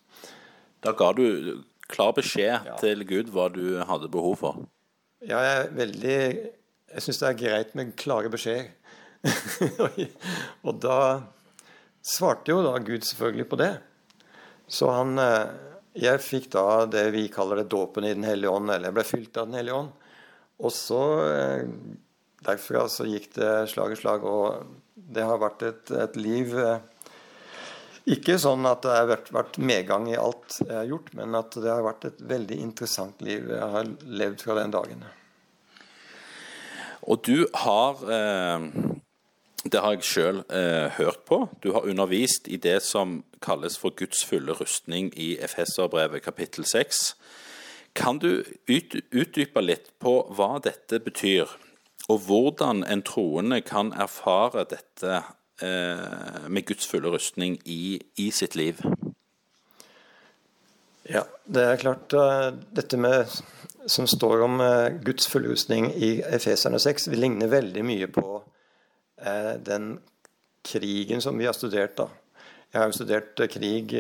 Da 0.83 0.93
ga 0.99 1.09
du 1.17 1.25
klar 1.89 2.13
beskjed 2.15 2.69
ja. 2.69 2.77
til 2.79 3.03
Gud 3.09 3.33
hva 3.33 3.49
du 3.53 3.81
hadde 3.87 4.11
behov 4.13 4.37
for? 4.43 4.63
Ja, 5.23 5.39
jeg 5.39 5.59
er 5.61 5.69
veldig 5.77 6.17
Jeg 6.93 7.03
syns 7.05 7.21
det 7.21 7.27
er 7.29 7.37
greit 7.39 7.75
med 7.75 7.93
klare 7.97 8.29
beskjeder. 8.29 8.69
og 10.67 10.81
da 10.83 10.97
svarte 12.03 12.53
jo 12.53 12.61
da 12.65 12.77
Gud 12.83 13.05
selvfølgelig 13.07 13.49
på 13.49 13.59
det. 13.63 13.73
Så 14.67 14.91
han 14.91 15.17
eh, 15.19 15.47
Jeg 15.93 16.23
fikk 16.25 16.47
da 16.55 16.85
det 16.89 17.09
vi 17.13 17.27
kaller 17.29 17.61
det 17.61 17.69
dåpen 17.69 18.07
i 18.07 18.13
Den 18.15 18.25
hellige 18.25 18.49
ånd, 18.49 18.71
eller 18.71 18.89
jeg 18.89 18.97
ble 18.97 19.05
fylt 19.07 19.37
av 19.37 19.49
Den 19.49 19.59
hellige 19.59 19.81
ånd. 19.81 19.91
Og 20.63 20.73
så 20.73 21.03
eh, 21.27 21.67
Derfra 22.43 22.87
så 22.91 23.05
gikk 23.07 23.29
det 23.37 23.51
slag 23.71 23.93
i 23.93 23.99
slag, 23.99 24.25
og 24.27 24.65
det 24.93 25.23
har 25.23 25.39
vært 25.39 25.61
et, 25.63 25.91
et 25.95 26.17
liv 26.19 26.51
eh, 26.59 26.81
ikke 28.03 28.35
sånn 28.41 28.65
at 28.67 28.83
det 28.83 28.91
har 28.91 29.11
vært 29.31 29.57
medgang 29.63 30.09
i 30.11 30.17
alt 30.19 30.57
jeg 30.59 30.75
har 30.75 30.89
gjort, 30.89 31.13
men 31.15 31.37
at 31.39 31.55
det 31.55 31.69
har 31.71 31.85
vært 31.85 32.09
et 32.09 32.23
veldig 32.33 32.57
interessant 32.59 33.21
liv 33.23 33.47
jeg 33.47 33.69
har 33.75 33.91
levd 34.03 34.43
fra 34.43 34.57
den 34.59 34.73
dagen. 34.75 35.05
Og 37.07 37.23
du 37.23 37.45
har 37.63 38.03
eh, 38.11 38.67
Det 39.63 39.79
har 39.79 39.95
jeg 39.95 40.07
sjøl 40.07 40.41
eh, 40.51 40.89
hørt 40.97 41.23
på. 41.27 41.47
Du 41.63 41.71
har 41.71 41.87
undervist 41.87 42.47
i 42.51 42.57
det 42.57 42.81
som 42.83 43.21
kalles 43.41 43.77
for 43.79 43.95
Guds 43.95 44.25
fulle 44.27 44.55
rustning 44.59 45.13
i 45.15 45.37
Efeserbrevet 45.39 46.23
kapittel 46.23 46.65
6. 46.67 47.15
Kan 47.95 48.19
du 48.19 48.43
utdype 48.67 49.61
litt 49.61 49.93
på 50.03 50.17
hva 50.35 50.57
dette 50.63 50.99
betyr, 50.99 51.47
og 52.09 52.25
hvordan 52.27 52.83
en 52.83 53.05
troende 53.05 53.61
kan 53.61 53.93
erfare 53.93 54.65
dette 54.67 55.21
Eh, 55.61 56.49
med 56.49 56.65
Guds 56.65 56.87
fulle 56.87 57.09
rustning 57.09 57.59
i, 57.65 58.01
i, 58.15 58.31
sitt 58.31 58.55
liv? 58.55 58.81
Ja, 61.03 61.21
det 61.45 61.63
er 61.63 61.77
klart. 61.77 62.13
Uh, 62.13 62.49
dette 62.75 62.97
med, 62.97 63.29
som 63.87 64.07
står 64.09 64.43
om 64.43 64.59
uh, 64.59 64.89
Guds 65.05 65.27
fulle 65.29 65.51
rustning 65.51 65.91
i 65.93 66.17
Efeserne 66.25 66.79
6, 66.79 67.07
vil 67.11 67.21
ligne 67.23 67.51
veldig 67.51 67.85
mye 67.85 68.09
på 68.11 68.25
den 69.63 69.97
krigen 70.63 71.21
som 71.21 71.37
vi 71.37 71.45
har 71.45 71.55
studert. 71.55 71.97
da. 71.97 72.07
Jeg 72.73 72.81
har 72.81 72.89
jo 72.89 72.97
studert 72.97 73.41
krig, 73.51 73.93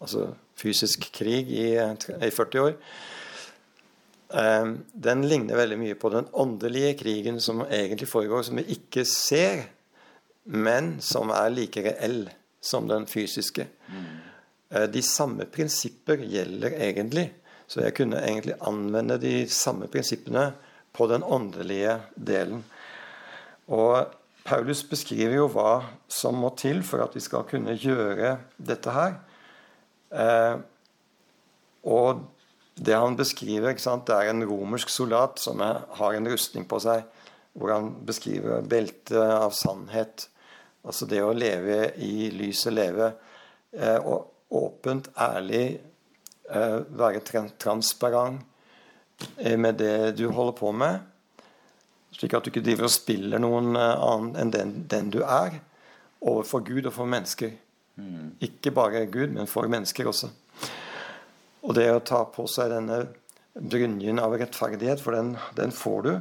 altså 0.00 0.28
fysisk 0.56 1.08
krig, 1.12 1.50
i, 1.50 1.74
i 1.74 2.30
40 2.30 2.60
år. 2.60 2.74
Den 4.94 5.24
ligner 5.28 5.56
veldig 5.56 5.78
mye 5.78 5.94
på 5.98 6.10
den 6.14 6.28
åndelige 6.32 6.94
krigen 6.98 7.40
som 7.40 7.64
egentlig 7.66 8.08
foregår, 8.08 8.42
som 8.42 8.56
vi 8.56 8.68
ikke 8.78 9.04
ser 9.04 9.66
men 10.44 10.98
som 11.00 11.32
er 11.32 11.52
like 11.52 11.82
reell 11.84 12.26
som 12.60 12.88
den 12.88 13.06
fysiske. 13.08 13.66
Mm. 13.88 14.88
De 14.92 15.02
samme 15.02 15.46
prinsipper 15.48 16.24
gjelder 16.28 16.76
egentlig. 16.84 17.30
Så 17.66 17.80
jeg 17.80 17.94
kunne 17.96 18.20
egentlig 18.20 18.58
anvende 18.60 19.16
de 19.20 19.46
samme 19.48 19.88
prinsippene 19.88 20.50
på 20.92 21.06
den 21.08 21.24
åndelige 21.24 21.96
delen. 22.14 22.60
Og 23.72 24.04
Paulus 24.44 24.82
beskriver 24.84 25.38
jo 25.38 25.48
hva 25.52 25.78
som 26.10 26.36
må 26.36 26.50
til 26.60 26.82
for 26.84 27.00
at 27.04 27.14
vi 27.16 27.22
skal 27.24 27.46
kunne 27.48 27.76
gjøre 27.80 28.36
dette 28.60 28.92
her. 28.92 29.16
Eh, 30.12 30.56
og 31.88 32.24
det 32.74 32.96
han 32.98 33.16
beskriver, 33.16 33.76
sant, 33.78 34.06
det 34.08 34.16
er 34.16 34.32
en 34.32 34.44
romersk 34.44 34.90
soldat 34.90 35.40
som 35.40 35.62
har 35.62 36.16
en 36.16 36.28
rustning 36.28 36.66
på 36.68 36.80
seg, 36.82 37.04
hvor 37.54 37.70
han 37.72 37.92
beskriver 38.06 38.64
beltet 38.66 39.16
av 39.16 39.54
sannhet. 39.54 40.28
Altså 40.84 41.06
det 41.08 41.22
å 41.24 41.32
leve 41.32 41.94
i 42.02 42.28
lyset, 42.34 42.74
leve 42.74 43.12
eh, 43.72 44.10
åpent, 44.54 45.08
ærlig, 45.16 45.78
eh, 46.50 46.80
være 46.98 47.22
transparent 47.56 48.42
eh, 49.38 49.56
med 49.56 49.78
det 49.80 50.16
du 50.18 50.26
holder 50.28 50.58
på 50.58 50.72
med. 50.74 51.00
Slik 52.14 52.34
at 52.36 52.46
du 52.46 52.52
ikke 52.52 52.62
driver 52.64 52.86
og 52.88 52.94
spiller 52.94 53.42
noen 53.42 53.74
eh, 53.78 54.06
annen 54.06 54.38
enn 54.38 54.54
den, 54.54 54.74
den, 54.90 55.10
du 55.14 55.20
er, 55.24 55.58
overfor 56.24 56.64
Gud 56.66 56.86
og 56.86 56.94
for 56.94 57.10
mennesker. 57.10 57.52
Ikke 58.42 58.72
bare 58.74 59.04
Gud, 59.06 59.34
men 59.34 59.46
for 59.50 59.70
mennesker 59.70 60.08
også. 60.10 60.30
Og 61.64 61.74
det 61.76 61.86
å 61.92 62.02
ta 62.04 62.24
på 62.28 62.46
seg 62.50 62.72
denne 62.72 63.04
brynjen 63.54 64.18
av 64.18 64.34
rettferdighet, 64.34 65.02
for 65.02 65.14
den, 65.14 65.34
den 65.56 65.74
får 65.74 66.00
du 66.06 66.12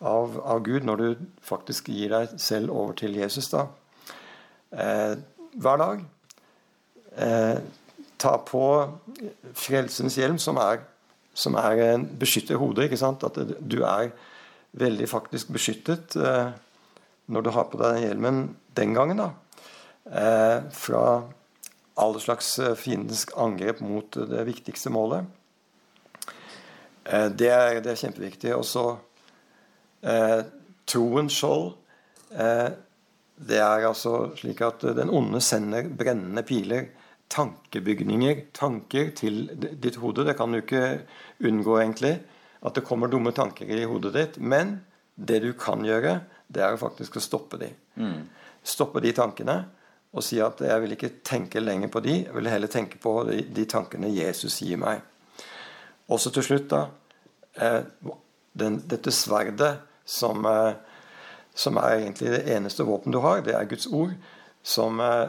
av, 0.00 0.40
av, 0.40 0.62
Gud 0.66 0.86
når 0.88 1.02
du 1.02 1.26
faktisk 1.44 1.90
gir 1.92 2.10
deg 2.12 2.34
selv 2.40 2.74
over 2.74 2.96
til 2.98 3.14
Jesus 3.20 3.50
da. 3.52 3.66
Eh, 4.70 5.14
hver 5.60 5.80
dag. 5.82 6.02
Eh, 7.20 7.60
ta 8.20 8.34
på 8.46 8.64
frelsens 9.56 10.18
hjelm, 10.18 10.38
som 10.42 10.58
er, 10.60 10.82
som 11.34 11.56
er 11.56 12.02
beskytter 12.20 12.60
hodet. 12.60 12.88
ikke 12.88 13.00
sant? 13.00 13.24
At 13.24 13.38
du 13.60 13.80
er 13.84 14.10
veldig 14.78 15.08
faktisk 15.10 15.50
beskyttet 15.54 16.16
eh, 16.16 16.50
når 17.30 17.44
du 17.46 17.52
har 17.54 17.68
på 17.70 17.80
deg 17.80 17.96
den 17.96 18.06
hjelmen 18.06 18.40
den 18.78 18.94
gangen. 18.94 19.22
da. 19.22 19.30
Eh, 20.10 20.70
fra 20.74 21.04
alle 22.00 22.22
slags 22.22 22.58
eh, 22.58 22.76
fiendens 22.78 23.26
angrep 23.36 23.82
mot 23.84 24.20
det 24.30 24.46
viktigste 24.48 24.92
målet. 24.94 25.26
Det 27.10 27.48
er, 27.48 27.80
det 27.82 27.90
er 27.90 27.98
kjempeviktig. 27.98 28.50
Og 28.54 28.62
så 28.68 28.84
troens 30.86 31.34
skjold. 31.34 31.72
Det 32.28 33.56
er 33.58 33.86
altså 33.88 34.12
slik 34.38 34.60
at 34.62 34.84
den 34.94 35.10
onde 35.10 35.40
sender 35.42 35.88
brennende 35.88 36.44
piler, 36.46 36.84
tankebygninger, 37.32 38.44
tanker, 38.54 39.10
til 39.16 39.48
ditt 39.82 39.98
hode. 39.98 40.28
Det 40.28 40.36
kan 40.38 40.52
du 40.52 40.60
ikke 40.60 41.00
unngå, 41.40 41.80
egentlig, 41.80 42.20
at 42.60 42.76
det 42.76 42.84
kommer 42.86 43.08
dumme 43.08 43.32
tanker 43.32 43.68
i 43.70 43.86
hodet 43.88 44.12
ditt. 44.16 44.38
Men 44.38 44.78
det 45.14 45.40
du 45.44 45.52
kan 45.58 45.84
gjøre, 45.84 46.20
det 46.48 46.64
er 46.64 46.80
faktisk 46.80 47.16
å 47.16 47.24
stoppe 47.24 47.60
de. 47.60 47.70
Mm. 48.00 48.24
Stoppe 48.66 49.02
de 49.04 49.12
tankene 49.16 49.58
og 50.10 50.24
si 50.26 50.40
at 50.42 50.58
jeg 50.64 50.82
vil 50.82 50.96
ikke 50.96 51.12
tenke 51.26 51.62
lenger 51.62 51.90
på 51.92 52.02
de, 52.02 52.16
jeg 52.24 52.34
vil 52.34 52.50
heller 52.50 52.70
tenke 52.70 52.98
på 52.98 53.12
de, 53.28 53.44
de 53.54 53.66
tankene 53.70 54.10
Jesus 54.10 54.58
gir 54.64 54.80
meg. 54.80 55.04
Også 56.10 56.32
til 56.34 56.42
slutt, 56.42 56.72
da 56.72 56.86
eh, 57.54 57.84
den, 58.58 58.80
Dette 58.90 59.12
sverdet 59.14 59.76
som, 60.02 60.42
eh, 60.50 60.72
som, 61.54 61.78
er 61.78 62.00
egentlig 62.00 62.32
det 62.34 62.42
eneste 62.50 62.86
våpen 62.88 63.14
du 63.14 63.20
har, 63.22 63.44
det 63.46 63.54
er 63.54 63.70
Guds 63.70 63.86
ord, 63.86 64.16
som, 64.66 64.98
eh, 65.04 65.28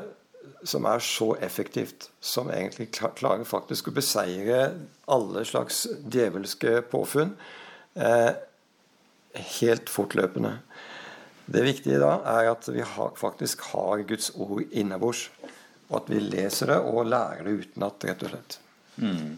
som 0.64 0.86
er 0.86 1.02
så 1.04 1.34
effektivt. 1.42 2.10
Som 2.20 2.52
egentlig 2.54 2.92
klarer 2.94 3.44
faktisk 3.48 3.90
å 3.90 3.96
beseire 3.96 4.62
alle 5.12 5.46
slags 5.48 5.86
djevelske 6.12 6.82
påfunn 6.92 7.36
eh, 7.96 8.34
helt 9.58 9.90
fortløpende. 9.90 10.58
Det 11.52 11.64
viktige 11.66 12.00
da 12.02 12.18
er 12.38 12.52
at 12.54 12.68
vi 12.72 12.84
har, 12.86 13.14
faktisk 13.20 13.66
har 13.74 14.04
Guds 14.08 14.32
ord 14.36 14.64
innabords. 14.72 15.30
Og 15.92 16.04
at 16.04 16.12
vi 16.12 16.22
leser 16.24 16.72
det 16.72 16.82
og 16.88 17.10
lærer 17.12 17.48
det 17.48 17.58
utenat, 17.66 18.06
rett 18.08 18.22
og 18.24 18.32
slett. 18.32 18.60
Mm. 19.02 19.32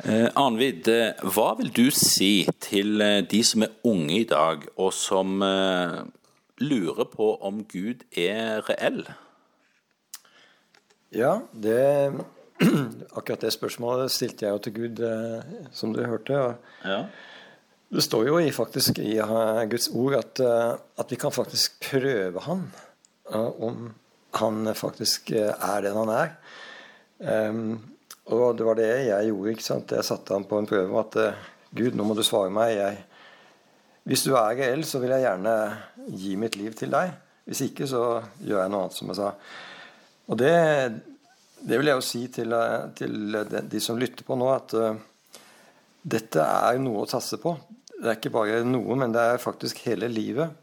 Eh, 0.00 0.28
Arnvid, 0.40 0.88
eh, 0.88 1.26
hva 1.28 1.50
vil 1.58 1.68
du 1.76 1.90
si 1.92 2.46
til 2.62 3.02
eh, 3.04 3.20
de 3.28 3.42
som 3.44 3.66
er 3.66 3.74
unge 3.84 4.22
i 4.22 4.28
dag, 4.28 4.64
og 4.80 4.94
som 4.96 5.42
eh, 5.44 5.98
lurer 6.60 7.08
på 7.08 7.32
om 7.40 7.64
Gud 7.68 8.04
er 8.18 8.62
reell? 8.68 9.02
Ja, 11.10 11.40
det 11.52 12.12
Akkurat 13.16 13.40
det 13.40 13.54
spørsmålet 13.54 14.12
stilte 14.12 14.44
jeg 14.44 14.52
jo 14.52 14.62
til 14.64 14.74
Gud, 14.76 15.00
eh, 15.00 15.68
som 15.72 15.94
du 15.96 16.02
hørte. 16.04 16.40
Ja. 16.84 16.98
Det 17.90 18.04
står 18.04 18.26
jo 18.28 18.36
i, 18.38 18.50
faktisk 18.54 19.00
i 19.02 19.16
uh, 19.18 19.64
Guds 19.66 19.88
ord 19.96 20.18
at, 20.18 20.42
uh, 20.44 20.76
at, 21.00 21.10
vi 21.10 21.16
kan 21.18 21.32
faktisk 21.32 21.80
prøve 21.88 22.44
Han. 22.44 22.68
Om 23.32 23.94
han 24.34 24.74
faktisk 24.74 25.32
er 25.32 25.80
den 25.82 25.96
han 25.96 26.12
er. 26.14 26.28
Um, 27.48 27.80
og 28.30 28.58
det 28.58 28.66
var 28.66 28.78
det 28.78 28.90
jeg 29.08 29.26
gjorde. 29.26 29.50
ikke 29.50 29.64
sant? 29.64 29.90
Jeg 29.96 30.06
satte 30.06 30.34
ham 30.36 30.44
på 30.44 30.58
en 30.58 30.68
prøve 30.70 31.00
at 31.00 31.18
Gud, 31.74 31.96
nå 31.98 32.06
må 32.06 32.14
du 32.14 32.22
svare 32.22 32.52
meg. 32.54 32.76
Jeg, 32.76 33.02
hvis 34.08 34.24
du 34.26 34.34
er 34.34 34.56
reell, 34.58 34.84
så 34.88 35.00
vil 35.02 35.12
jeg 35.14 35.26
gjerne 35.26 35.54
gi 36.16 36.36
mitt 36.40 36.56
liv 36.56 36.76
til 36.78 36.92
deg. 36.94 37.12
Hvis 37.48 37.64
ikke, 37.66 37.88
så 37.90 38.04
gjør 38.40 38.62
jeg 38.62 38.72
noe 38.72 38.86
annet, 38.86 38.96
som 38.96 39.10
jeg 39.10 39.18
sa. 39.18 39.32
Og 40.30 40.38
det, 40.40 40.54
det 41.60 41.80
vil 41.80 41.90
jeg 41.90 41.98
jo 41.98 42.06
si 42.06 42.22
til, 42.32 42.54
til 42.96 43.38
de, 43.60 43.82
som 43.82 43.98
lytter 44.00 44.26
på 44.26 44.38
nå, 44.38 44.48
at 44.54 44.76
dette 46.00 46.44
er 46.44 46.80
noe 46.80 47.04
å 47.04 47.10
tasse 47.10 47.40
på 47.42 47.56
det 48.00 48.08
er 48.08 48.16
ikke 48.16 48.32
bare 48.32 48.60
noe, 48.64 48.96
men 48.96 49.12
det 49.12 49.20
er 49.20 49.42
faktisk 49.42 49.82
hele 49.84 50.08
livet. 50.08 50.54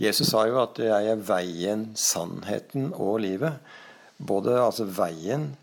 Jesus 0.00 0.32
sa 0.32 0.46
jo 0.48 0.58
at 0.62 0.78
'jeg 0.78 1.06
er 1.06 1.22
veien, 1.22 1.92
sannheten 1.94 2.92
og 2.94 3.20
livet'. 3.20 3.60
Både 4.18 4.58
altså 4.58 4.84
veien 4.84 5.56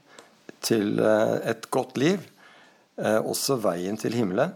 til 0.61 0.99
eh, 0.99 1.49
et 1.51 1.69
godt 1.69 1.97
liv, 1.97 2.19
eh, 2.97 3.19
også 3.19 3.59
veien 3.61 3.97
til 3.97 4.13
himmelen. 4.13 4.53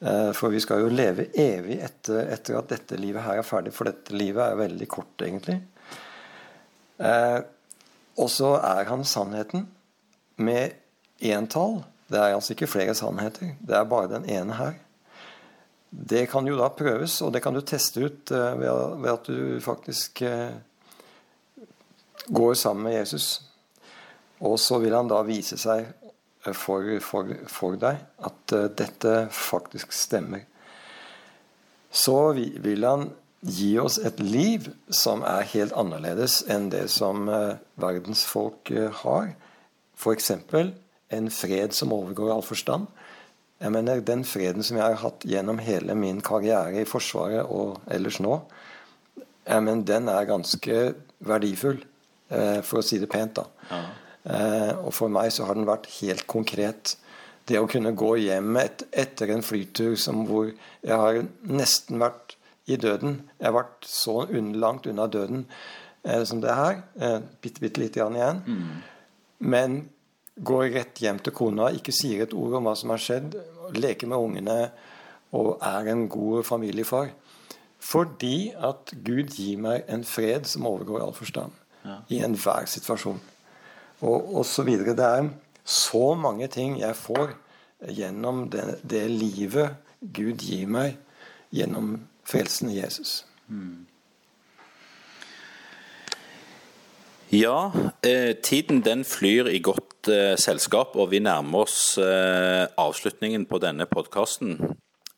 Eh, 0.00 0.30
for 0.36 0.54
vi 0.54 0.60
skal 0.62 0.84
jo 0.84 0.92
leve 0.92 1.28
evig 1.34 1.80
etter, 1.82 2.28
etter, 2.34 2.58
at 2.58 2.74
dette 2.74 2.98
livet 3.00 3.24
her 3.26 3.40
er 3.40 3.46
ferdig, 3.46 3.74
for 3.74 3.90
dette 3.90 4.14
livet 4.14 4.44
er 4.44 4.60
veldig 4.60 4.88
kort, 4.90 5.14
egentlig. 5.26 5.60
Og 8.18 8.26
så 8.34 8.48
er 8.58 8.88
han 8.88 9.04
sannheten 9.06 9.68
med 10.42 10.74
entall. 11.22 11.82
Det 12.10 12.18
er 12.18 12.34
altså 12.34 12.54
ikke 12.54 12.70
flere 12.70 12.94
sannheter. 12.94 13.54
Det 13.60 13.76
er 13.76 13.84
bare 13.86 14.10
den 14.10 14.26
ene 14.30 14.56
her. 14.58 14.78
Det 15.90 16.26
kan 16.30 16.46
jo 16.46 16.56
da 16.58 16.68
prøves, 16.72 17.20
og 17.24 17.32
det 17.32 17.42
kan 17.44 17.54
du 17.56 17.62
teste 17.64 18.02
ut 18.04 18.32
eh, 18.34 18.58
ved 18.60 19.08
at 19.12 19.28
du 19.28 19.60
faktisk 19.64 20.22
eh, 20.22 20.56
går 22.28 22.54
sammen 22.54 22.84
med 22.84 22.98
Jesus. 22.98 23.42
Og 24.38 24.58
så 24.60 24.78
vil 24.78 24.94
han 24.94 25.08
da 25.08 25.22
vise 25.24 25.56
seg 25.60 25.86
eh, 25.86 26.07
for, 26.54 26.86
for, 27.04 27.32
for 27.50 27.78
deg 27.80 27.98
at 28.24 28.54
dette 28.78 29.14
faktisk 29.34 29.92
stemmer. 29.92 30.44
Så 31.90 32.32
vil 32.36 32.84
han 32.86 33.08
gi 33.40 33.72
oss 33.80 33.98
et 34.02 34.20
liv 34.20 34.68
som 34.92 35.24
er 35.26 35.46
helt 35.52 35.74
annerledes 35.78 36.40
enn 36.50 36.68
det 36.72 36.86
som 36.92 37.28
verdens 37.80 38.24
folk 38.28 38.70
har. 39.02 39.32
F.eks. 39.98 40.30
en 40.30 41.30
fred 41.32 41.74
som 41.74 41.94
overgår 41.94 42.32
all 42.34 42.44
forstand. 42.46 42.86
Jeg 43.58 43.72
mener, 43.74 44.00
Den 44.00 44.24
freden 44.24 44.62
som 44.62 44.76
jeg 44.76 44.86
har 44.86 45.00
hatt 45.02 45.24
gjennom 45.26 45.58
hele 45.58 45.94
min 45.98 46.20
karriere 46.22 46.82
i 46.82 46.86
Forsvaret 46.86 47.46
og 47.50 47.80
ellers 47.90 48.20
nå, 48.22 48.40
jeg 49.48 49.64
mener, 49.64 49.84
den 49.84 50.08
er 50.12 50.28
ganske 50.28 50.76
verdifull, 51.18 51.80
eh, 52.30 52.60
for 52.62 52.78
å 52.78 52.84
si 52.84 52.98
det 53.00 53.08
pent. 53.10 53.40
da. 53.40 53.44
Ja. 53.70 53.80
Eh, 54.28 54.72
og 54.76 54.92
for 54.96 55.12
meg 55.12 55.32
så 55.32 55.46
har 55.48 55.56
den 55.56 55.68
vært 55.68 55.88
helt 55.98 56.26
konkret. 56.30 56.96
Det 57.48 57.56
å 57.60 57.68
kunne 57.70 57.94
gå 57.96 58.14
hjem 58.20 58.58
et, 58.60 58.84
etter 58.92 59.32
en 59.32 59.44
flytur 59.44 59.96
som 60.00 60.26
hvor 60.28 60.50
jeg 60.50 60.98
har 61.00 61.22
nesten 61.48 62.00
vært 62.02 62.36
i 62.68 62.76
døden. 62.76 63.22
Jeg 63.38 63.48
har 63.48 63.56
vært 63.56 63.88
så 63.88 64.20
langt 64.28 64.88
unna 64.90 65.08
døden 65.08 65.46
eh, 66.04 66.24
som 66.28 66.42
det 66.44 66.56
her. 66.56 66.82
Eh, 67.00 67.20
bitte, 67.40 67.64
bitte 67.64 67.80
lite 67.80 68.02
grann 68.02 68.18
igjen. 68.18 68.42
Mm. 68.44 68.74
Men 69.38 69.78
går 70.38 70.68
rett 70.76 71.00
hjem 71.02 71.22
til 71.24 71.34
kona, 71.34 71.70
ikke 71.74 71.94
sier 71.94 72.26
et 72.26 72.36
ord 72.36 72.58
om 72.58 72.68
hva 72.68 72.76
som 72.78 72.92
har 72.92 73.02
skjedd, 73.02 73.38
leker 73.74 74.10
med 74.10 74.28
ungene 74.28 74.58
og 75.36 75.56
er 75.64 75.88
en 75.92 76.06
god 76.10 76.44
familiefar. 76.48 77.10
Fordi 77.78 78.50
at 78.54 78.92
Gud 79.06 79.34
gir 79.36 79.58
meg 79.62 79.88
en 79.88 80.04
fred 80.06 80.46
som 80.50 80.66
overgår 80.66 81.02
all 81.04 81.14
forstand. 81.16 81.54
Ja. 81.84 82.00
I 82.10 82.22
enhver 82.26 82.66
situasjon. 82.68 83.20
Og, 84.00 84.38
osv. 84.40 84.70
Det 84.86 85.04
er 85.04 85.28
så 85.64 86.14
mange 86.14 86.48
ting 86.52 86.78
jeg 86.80 86.96
får 86.96 87.34
gjennom 87.94 88.46
det, 88.52 88.80
det 88.82 89.04
livet 89.10 89.76
Gud 90.00 90.42
gir 90.42 90.68
meg 90.70 90.96
gjennom 91.54 91.96
frelsen 92.28 92.70
i 92.70 92.78
Jesus. 92.78 93.24
Mm. 93.48 93.86
Ja, 97.28 97.72
eh, 98.02 98.36
tiden 98.40 98.80
den 98.84 99.04
flyr 99.04 99.50
i 99.52 99.60
godt 99.60 100.08
eh, 100.08 100.36
selskap, 100.40 100.96
og 100.96 101.10
vi 101.10 101.20
nærmer 101.20 101.66
oss 101.66 101.98
eh, 102.00 102.64
avslutningen 102.80 103.44
på 103.50 103.60
denne 103.60 103.84
podkasten. 103.90 104.56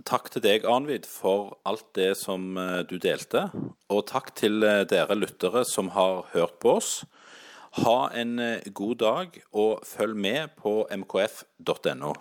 Takk 0.08 0.30
til 0.32 0.42
deg, 0.42 0.66
Arnvid, 0.66 1.06
for 1.06 1.60
alt 1.68 1.86
det 1.94 2.16
som 2.18 2.56
eh, 2.58 2.80
du 2.82 2.96
delte. 2.98 3.46
Og 3.94 4.08
takk 4.10 4.34
til 4.34 4.58
dere 4.90 5.18
lyttere 5.18 5.62
som 5.68 5.92
har 5.94 6.24
hørt 6.32 6.58
på 6.58 6.78
oss. 6.80 6.92
Ha 7.70 8.10
en 8.18 8.38
eh, 8.38 8.72
god 8.74 8.96
dag, 8.96 9.42
og 9.52 9.82
følg 9.86 10.16
med 10.16 10.48
på 10.58 10.88
mkf.no. 10.90 12.14